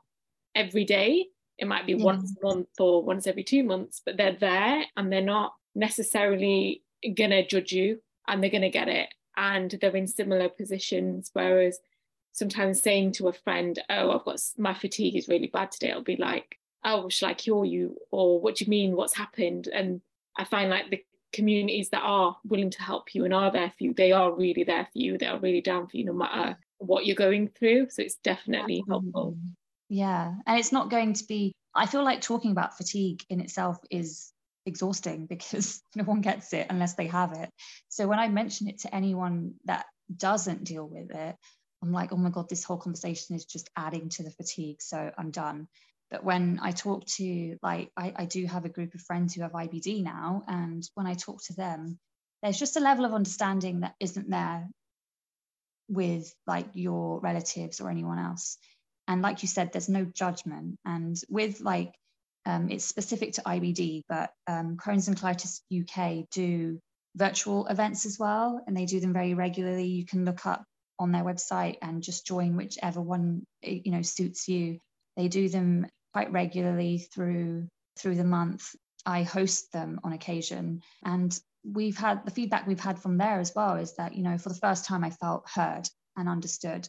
[0.55, 1.25] every day
[1.57, 2.03] it might be yeah.
[2.03, 6.83] once a month or once every two months but they're there and they're not necessarily
[7.15, 11.79] gonna judge you and they're gonna get it and they're in similar positions whereas
[12.33, 16.01] sometimes saying to a friend, "Oh, I've got my fatigue is really bad today," I'll
[16.01, 18.95] be like, "Oh, shall I cure you?" Or "What do you mean?
[18.95, 20.01] What's happened?" And
[20.37, 23.83] I find like the communities that are willing to help you and are there for
[23.83, 25.17] you, they are really there for you.
[25.17, 27.89] They are really down for you, no matter what you're going through.
[27.89, 29.37] So it's definitely helpful.
[29.89, 31.53] Yeah, and it's not going to be.
[31.75, 34.33] I feel like talking about fatigue in itself is
[34.65, 37.49] exhausting because no one gets it unless they have it.
[37.89, 39.85] So when I mention it to anyone that
[40.15, 41.35] doesn't deal with it,
[41.83, 44.81] I'm like, oh my God, this whole conversation is just adding to the fatigue.
[44.81, 45.67] So I'm done.
[46.11, 49.41] But when I talk to, like, I, I do have a group of friends who
[49.41, 50.43] have IBD now.
[50.47, 51.97] And when I talk to them,
[52.43, 54.67] there's just a level of understanding that isn't there
[55.87, 58.57] with like your relatives or anyone else.
[59.07, 60.77] And like you said, there's no judgment.
[60.85, 61.93] And with like,
[62.45, 66.79] um, it's specific to IBD, but um, Crohn's and Colitis UK do
[67.15, 69.85] virtual events as well, and they do them very regularly.
[69.85, 70.63] You can look up
[70.99, 74.79] on their website and just join whichever one you know suits you.
[75.17, 77.67] They do them quite regularly through
[77.97, 78.75] through the month.
[79.05, 83.53] I host them on occasion and we've had the feedback we've had from there as
[83.55, 86.87] well is that you know for the first time I felt heard and understood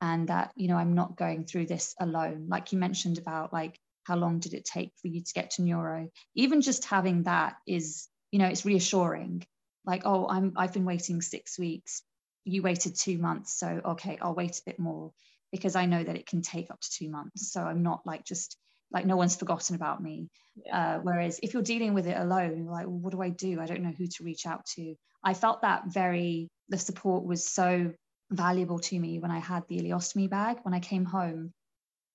[0.00, 3.78] and that you know I'm not going through this alone like you mentioned about like
[4.06, 6.08] how long did it take for you to get to neuro?
[6.34, 9.44] Even just having that is you know it's reassuring.
[9.84, 12.02] Like oh i'm i've been waiting 6 weeks.
[12.44, 15.12] You waited two months so okay i'll wait a bit more
[15.50, 17.52] because i know that it can take up to two months.
[17.52, 18.56] So i'm not like just
[18.92, 20.28] like no one's forgotten about me.
[20.54, 20.78] Yeah.
[20.78, 23.60] uh, whereas if you're dealing with it alone like well, what do i do?
[23.60, 24.94] I don't know who to reach out to.
[25.24, 27.92] I felt that very the support was so
[28.30, 30.58] valuable to me when i had the ileostomy bag.
[30.62, 31.52] When i came home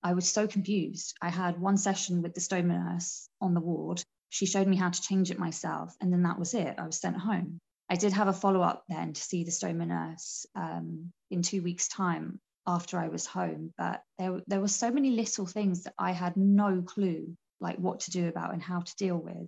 [0.02, 4.02] i was so confused i had one session with the stoma nurse on the ward
[4.30, 7.00] she showed me how to change it myself and then that was it i was
[7.00, 7.60] sent home
[7.92, 11.62] I did have a follow up then to see the stoma nurse um, in two
[11.62, 13.74] weeks' time after I was home.
[13.76, 18.00] But there, there were so many little things that I had no clue like what
[18.00, 19.46] to do about and how to deal with.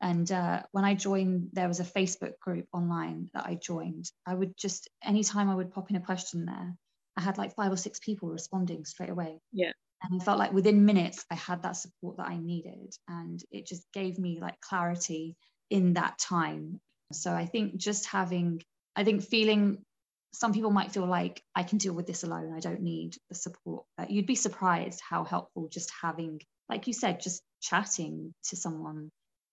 [0.00, 4.08] And uh, when I joined, there was a Facebook group online that I joined.
[4.24, 6.76] I would just, anytime I would pop in a question there,
[7.16, 9.40] I had like five or six people responding straight away.
[9.52, 9.72] Yeah.
[10.02, 12.94] And I felt like within minutes, I had that support that I needed.
[13.08, 15.36] And it just gave me like clarity
[15.70, 16.80] in that time.
[17.12, 18.62] So I think just having,
[18.96, 19.84] I think feeling
[20.32, 22.52] some people might feel like I can deal with this alone.
[22.54, 23.84] I don't need the support.
[23.96, 29.10] But you'd be surprised how helpful just having, like you said, just chatting to someone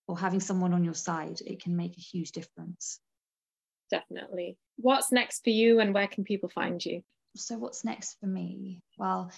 [0.08, 3.00] or having someone on your side, it can make a huge difference.
[3.92, 4.58] Definitely.
[4.78, 7.04] What's next for you and where can people find you?
[7.36, 8.82] So, what's next for me?
[8.98, 9.32] Well,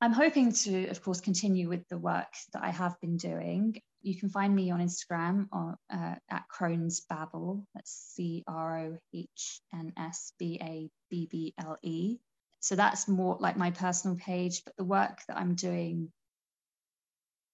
[0.00, 3.80] I'm hoping to, of course, continue with the work that I have been doing.
[4.00, 7.66] You can find me on Instagram or, uh, at Crohn's Babble.
[7.74, 12.18] That's C R O H N S B A B B L E.
[12.60, 16.12] So that's more like my personal page, but the work that I'm doing,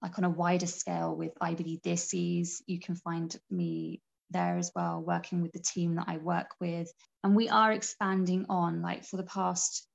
[0.02, 5.00] like on a wider scale with IBD Disease, you can find me there as well,
[5.00, 6.92] working with the team that I work with.
[7.22, 9.86] And we are expanding on, like for the past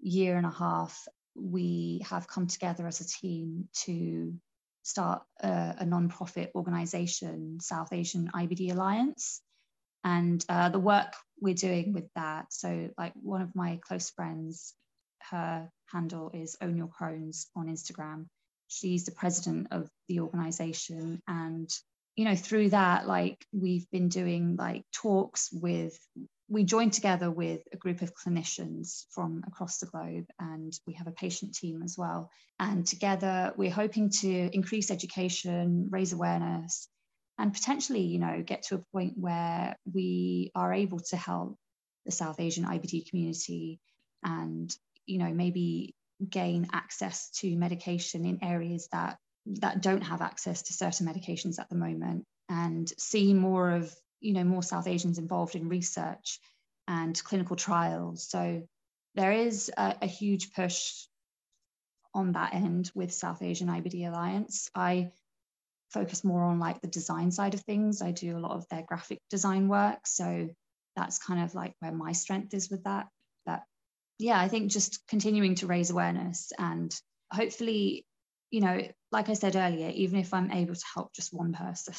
[0.00, 4.34] year and a half, we have come together as a team to
[4.82, 9.40] start a, a non-profit organization, South Asian IBD Alliance.
[10.04, 14.74] And uh, the work we're doing with that, so like one of my close friends,
[15.30, 18.26] her handle is Own Your Crohn's on Instagram.
[18.68, 21.22] She's the president of the organization.
[21.26, 21.70] And,
[22.16, 25.98] you know, through that, like we've been doing like talks with
[26.48, 31.06] we joined together with a group of clinicians from across the globe and we have
[31.06, 32.30] a patient team as well.
[32.60, 36.88] And together we're hoping to increase education raise awareness
[37.38, 41.56] and potentially you know get to a point where we are able to help
[42.04, 43.80] the south asian ibd community
[44.22, 44.74] and
[45.06, 45.94] you know maybe
[46.28, 51.68] gain access to medication in areas that that don't have access to certain medications at
[51.68, 53.94] the moment and see more of
[54.24, 56.40] you know more South Asians involved in research
[56.88, 58.26] and clinical trials.
[58.28, 58.66] So
[59.14, 61.06] there is a, a huge push
[62.14, 64.70] on that end with South Asian IBD Alliance.
[64.74, 65.10] I
[65.90, 68.00] focus more on like the design side of things.
[68.00, 70.06] I do a lot of their graphic design work.
[70.06, 70.48] So
[70.96, 73.08] that's kind of like where my strength is with that.
[73.44, 73.62] But
[74.18, 76.94] yeah, I think just continuing to raise awareness and
[77.30, 78.06] hopefully,
[78.50, 78.80] you know,
[79.12, 81.94] like I said earlier, even if I'm able to help just one person,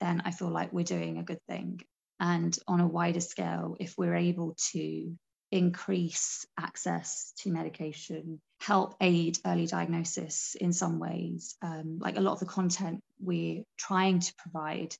[0.00, 1.80] then I feel like we're doing a good thing.
[2.18, 5.16] And on a wider scale, if we're able to
[5.50, 12.34] increase access to medication, help aid early diagnosis in some ways, um, like a lot
[12.34, 14.94] of the content we're trying to provide,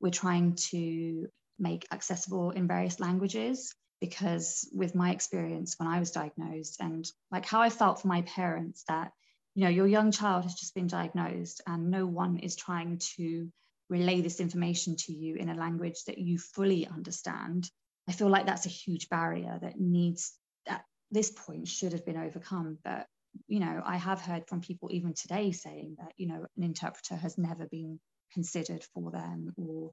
[0.00, 1.26] we're trying to
[1.58, 7.46] make accessible in various languages because with my experience when I was diagnosed and like
[7.46, 9.12] how I felt for my parents that
[9.54, 13.50] you know your young child has just been diagnosed and no one is trying to
[13.88, 17.70] relay this information to you in a language that you fully understand,
[18.08, 20.32] I feel like that's a huge barrier that needs,
[20.66, 22.78] at this point, should have been overcome.
[22.84, 23.06] But,
[23.46, 27.16] you know, I have heard from people even today saying that, you know, an interpreter
[27.16, 28.00] has never been
[28.32, 29.92] considered for them or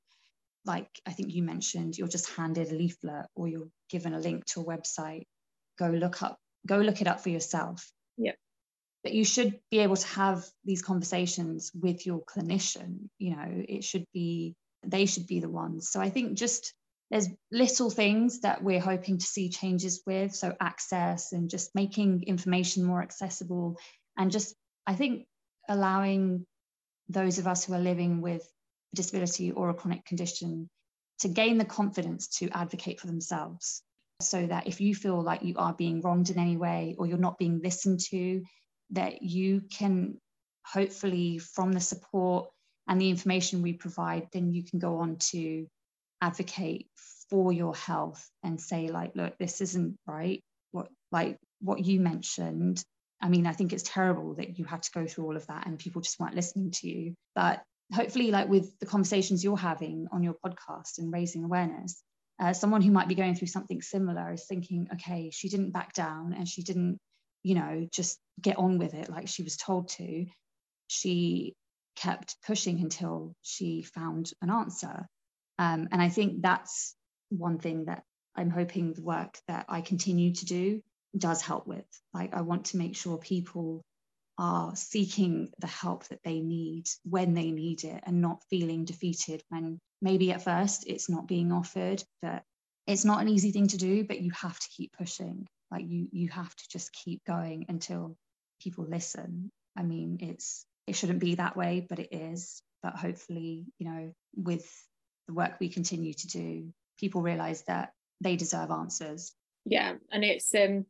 [0.65, 4.45] like I think you mentioned, you're just handed a leaflet or you're given a link
[4.45, 5.25] to a website.
[5.77, 7.91] Go look up, go look it up for yourself.
[8.17, 8.33] Yeah
[9.03, 13.83] but you should be able to have these conversations with your clinician you know it
[13.83, 14.55] should be
[14.85, 15.89] they should be the ones.
[15.89, 16.73] So i think just
[17.09, 20.33] there's little things that we're hoping to see changes with.
[20.33, 23.77] So access and just making information more accessible
[24.17, 24.55] and just
[24.87, 25.25] i think
[25.69, 26.45] allowing
[27.09, 28.41] those of us who are living with
[28.93, 30.69] a disability or a chronic condition
[31.19, 33.83] to gain the confidence to advocate for themselves
[34.19, 37.17] so that if you feel like you are being wronged in any way or you're
[37.17, 38.41] not being listened to
[38.91, 40.17] that you can
[40.65, 42.49] hopefully from the support
[42.87, 45.67] and the information we provide then you can go on to
[46.21, 46.87] advocate
[47.29, 50.41] for your health and say like look this isn't right.
[50.71, 52.83] What like what you mentioned
[53.21, 55.65] i mean i think it's terrible that you had to go through all of that
[55.65, 57.13] and people just weren't listening to you.
[57.35, 57.61] But
[57.93, 62.01] hopefully like with the conversations you're having on your podcast and raising awareness
[62.39, 65.93] uh, someone who might be going through something similar is thinking okay she didn't back
[65.93, 66.97] down and she didn't
[67.43, 70.25] you know, just get on with it like she was told to.
[70.87, 71.55] She
[71.95, 75.05] kept pushing until she found an answer.
[75.59, 76.95] Um, and I think that's
[77.29, 78.03] one thing that
[78.35, 80.81] I'm hoping the work that I continue to do
[81.17, 81.85] does help with.
[82.13, 83.83] Like, I want to make sure people
[84.39, 89.43] are seeking the help that they need when they need it and not feeling defeated
[89.49, 92.03] when maybe at first it's not being offered.
[92.21, 92.43] But
[92.87, 96.07] it's not an easy thing to do, but you have to keep pushing like you
[96.11, 98.15] you have to just keep going until
[98.61, 99.51] people listen.
[99.77, 102.61] I mean it's it shouldn't be that way but it is.
[102.81, 104.69] But hopefully you know with
[105.27, 109.33] the work we continue to do people realize that they deserve answers.
[109.65, 110.85] Yeah and it's um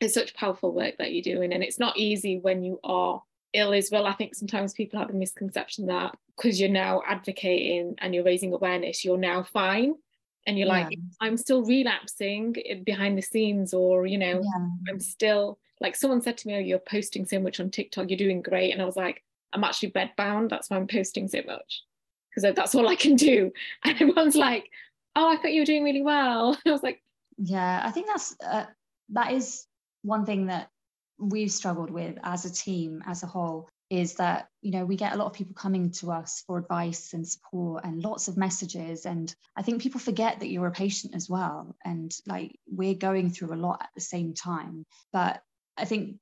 [0.00, 3.22] it's such powerful work that you're doing and it's not easy when you are
[3.52, 4.06] ill as well.
[4.06, 8.52] I think sometimes people have the misconception that because you're now advocating and you're raising
[8.52, 9.94] awareness you're now fine
[10.46, 10.88] and you're yeah.
[10.88, 12.54] like i'm still relapsing
[12.84, 14.66] behind the scenes or you know yeah.
[14.88, 18.16] i'm still like someone said to me oh you're posting so much on tiktok you're
[18.16, 21.40] doing great and i was like i'm actually bed bound that's why i'm posting so
[21.46, 21.82] much
[22.30, 23.50] because that's all i can do
[23.84, 24.68] and everyone's like
[25.16, 27.02] oh i thought you were doing really well i was like
[27.38, 28.66] yeah i think that's uh,
[29.10, 29.66] that is
[30.02, 30.68] one thing that
[31.18, 35.12] we've struggled with as a team as a whole is that you know we get
[35.12, 39.04] a lot of people coming to us for advice and support and lots of messages.
[39.04, 41.76] And i think people forget that you're a patient as well.
[41.84, 44.86] And like we're going through a lot at the same time.
[45.12, 45.42] But
[45.76, 46.16] i think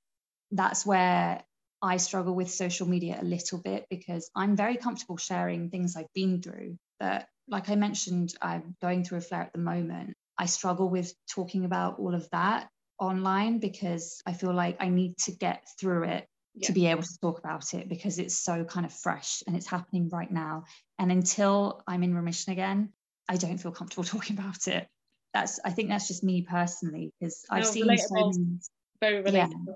[0.51, 1.45] that's where
[1.81, 6.13] i struggle with social media a little bit because i'm very comfortable sharing things i've
[6.13, 6.77] been through.
[6.99, 10.15] But like i mentioned i'm going through a flare at the moment.
[10.39, 12.69] I struggle with talking about all of that
[12.99, 16.67] online because I feel like I need to get through it yeah.
[16.67, 19.67] to be able to talk about it because it's so kind of fresh and it's
[19.67, 20.65] happening right now.
[20.99, 22.93] And until I'm in remission again,
[23.29, 24.89] I don't feel comfortable talking about it.
[25.33, 28.59] That's I think that's just me personally because I've no, seen so many,
[29.01, 29.67] very relatable.
[29.67, 29.75] Yeah,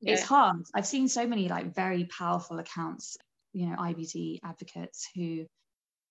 [0.00, 0.12] yeah.
[0.12, 0.62] It's hard.
[0.74, 3.16] I've seen so many like very powerful accounts,
[3.52, 5.46] you know, IBD advocates who,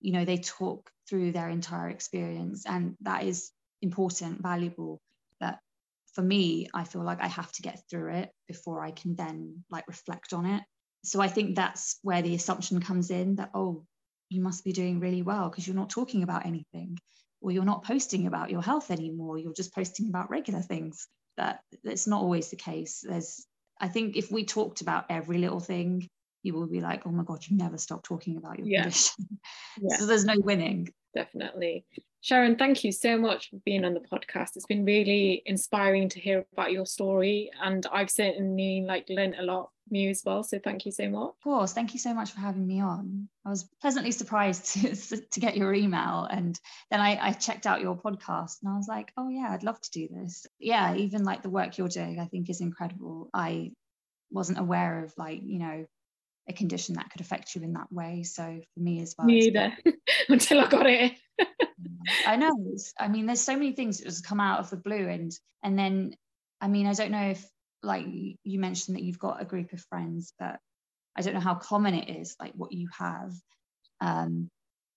[0.02, 3.52] you know, they talk through their entire experience and that is
[3.82, 5.00] important, valuable.
[6.14, 9.64] For me, I feel like I have to get through it before I can then
[9.70, 10.64] like reflect on it.
[11.04, 13.86] So I think that's where the assumption comes in that, oh,
[14.30, 16.98] you must be doing really well because you're not talking about anything
[17.42, 19.38] or you're not posting about your health anymore.
[19.38, 21.08] You're just posting about regular things.
[21.38, 23.04] That that's not always the case.
[23.08, 23.46] There's,
[23.80, 26.08] I think if we talked about every little thing,
[26.44, 28.82] you will be like, oh my God, you never stop talking about your yeah.
[28.84, 29.26] condition.
[29.82, 29.98] Yeah.
[29.98, 30.90] so there's no winning.
[31.14, 31.86] Definitely.
[32.24, 34.56] Sharan, thank you so much for being on the podcast.
[34.56, 39.44] It's been really inspiring to hear about your story, and I've certainly like learned a
[39.44, 40.44] lot from you as well.
[40.44, 41.30] So thank you so much.
[41.30, 43.28] Of course, thank you so much for having me on.
[43.44, 44.66] I was pleasantly surprised
[45.10, 46.60] to, to get your email, and
[46.92, 49.82] then I, I checked out your podcast, and I was like, oh yeah, I'd love
[49.82, 50.46] to do this.
[50.60, 53.32] Yeah, even like the work you're doing, I think is incredible.
[53.34, 53.72] I
[54.30, 55.86] wasn't aware of like you know
[56.52, 58.24] a condition that could affect you in that way.
[58.24, 59.28] So for me as well.
[59.28, 59.74] Me either,
[60.30, 61.14] until I got it.
[62.26, 62.56] I know.
[63.00, 65.32] I mean, there's so many things that just come out of the blue, and
[65.64, 66.16] and then,
[66.60, 67.46] I mean, I don't know if
[67.84, 70.60] like you mentioned that you've got a group of friends, but
[71.18, 73.34] I don't know how common it is, like what you have.
[74.00, 74.50] Um,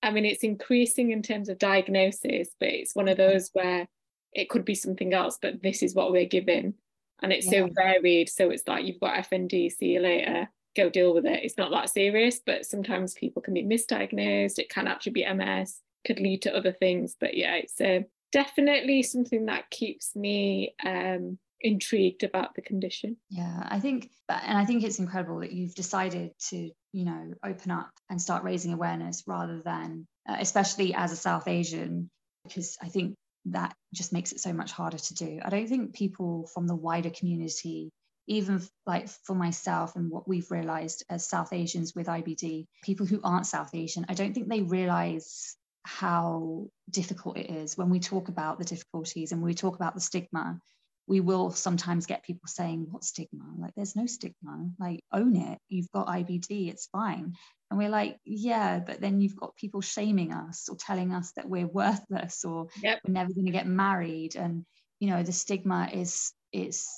[0.02, 3.86] I mean, it's increasing in terms of diagnosis, but it's one of those where
[4.32, 6.74] it could be something else, but this is what we're given.
[7.22, 7.66] And it's yeah.
[7.66, 8.28] so varied.
[8.28, 11.44] So it's like you've got FND, see you later, go deal with it.
[11.44, 14.58] It's not that serious, but sometimes people can be misdiagnosed.
[14.58, 17.16] It can actually be MS could lead to other things.
[17.18, 18.00] But yeah, it's uh,
[18.32, 23.16] definitely something that keeps me um, intrigued about the condition.
[23.30, 27.70] Yeah, I think, and I think it's incredible that you've decided to, you know, open
[27.70, 32.10] up and start raising awareness rather than, uh, especially as a South Asian,
[32.44, 33.14] because I think
[33.46, 35.40] that just makes it so much harder to do.
[35.42, 37.90] I don't think people from the wider community
[38.26, 43.20] even like for myself and what we've realized as South Asians with IBD, people who
[43.22, 47.76] aren't South Asian, I don't think they realize how difficult it is.
[47.76, 50.58] When we talk about the difficulties and we talk about the stigma
[51.06, 53.44] we will sometimes get people saying what stigma?
[53.58, 54.70] Like there's no stigma.
[54.78, 55.58] Like own it.
[55.68, 57.34] You've got ibd it's fine.
[57.70, 61.48] And we're like yeah but then you've got people shaming us or telling us that
[61.48, 63.00] we're worthless or yep.
[63.06, 64.36] we're never going to get married.
[64.36, 64.64] And
[65.00, 66.88] you know the stigma is is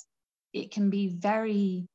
[0.53, 1.87] it can be very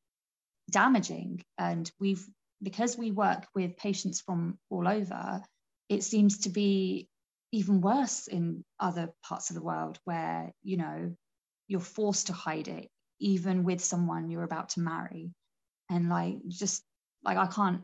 [0.70, 1.43] damaging.
[1.59, 2.24] And we've
[2.62, 5.43] because we work with patients from all over
[5.89, 7.09] it seems to be
[7.51, 11.15] even worse in other parts of the world where you know
[11.69, 12.89] you're forced to hide it
[13.20, 15.31] even with someone you're about to marry.
[15.91, 16.83] And like just
[17.23, 17.83] like i can't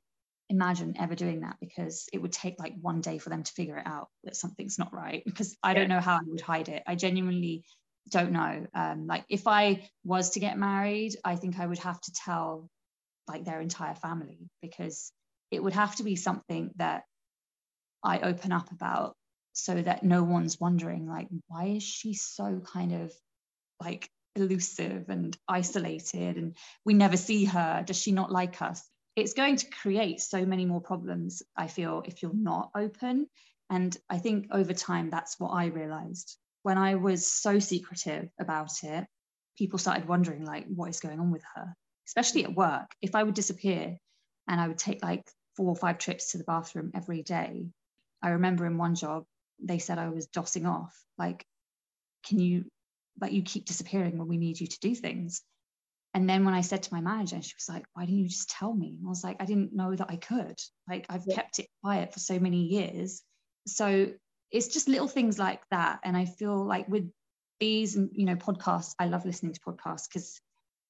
[0.49, 3.77] imagine ever doing that because it would take like one day for them to figure
[3.77, 6.83] it out that something's not right because i don't know how i would hide it.
[6.87, 7.65] I genuinely
[8.11, 12.01] don't know um, like if i was to get married i think i would have
[12.01, 12.69] to tell
[13.29, 15.13] like their entire family because
[15.51, 17.05] it would have to be something that
[18.03, 19.17] I open up about
[19.53, 23.13] so that no one's wondering, like, why is she so kind of
[23.83, 27.83] like elusive and isolated and we never see her?
[27.85, 28.89] Does she not like us?
[29.17, 33.27] It's going to create so many more problems, I feel, if you're not open.
[33.69, 36.37] And I think over time, that's what I realized.
[36.63, 39.07] When I was so secretive about it,
[39.57, 41.75] people started wondering, like, what is going on with her,
[42.07, 42.91] especially at work.
[43.03, 43.97] If I would disappear
[44.49, 45.25] and I would take like
[45.57, 47.67] four or five trips to the bathroom every day,
[48.23, 49.25] I remember in one job,
[49.61, 50.97] they said I was dossing off.
[51.17, 51.45] Like,
[52.25, 52.65] can you,
[53.21, 55.43] like, you keep disappearing when we need you to do things.
[56.15, 58.51] And then when I said to my manager, she was like, why didn't you just
[58.51, 58.97] tell me?
[58.99, 60.59] And I was like, I didn't know that I could.
[60.89, 61.35] Like, I've yeah.
[61.35, 63.23] kept it quiet for so many years.
[63.67, 64.09] So
[64.51, 66.01] it's just little things like that.
[66.05, 67.11] And I feel like with
[67.61, 70.41] these you know, podcasts, I love listening to podcasts because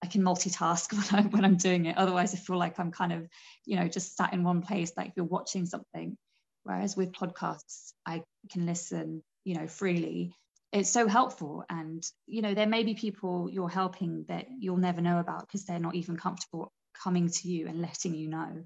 [0.02, 1.96] I can multitask when, I, when I'm doing it.
[1.96, 3.26] Otherwise, I feel like I'm kind of,
[3.64, 6.16] you know, just sat in one place, like you're watching something.
[6.64, 10.34] Whereas with podcasts, I can listen, you know, freely.
[10.72, 11.64] It's so helpful.
[11.70, 15.64] And, you know, there may be people you're helping that you'll never know about because
[15.64, 16.70] they're not even comfortable
[17.02, 18.64] coming to you and letting you know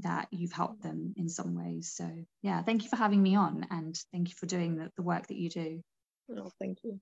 [0.00, 1.92] that you've helped them in some ways.
[1.94, 2.10] So,
[2.42, 5.28] yeah, thank you for having me on and thank you for doing the, the work
[5.28, 5.82] that you do.
[6.36, 6.98] Oh, thank you.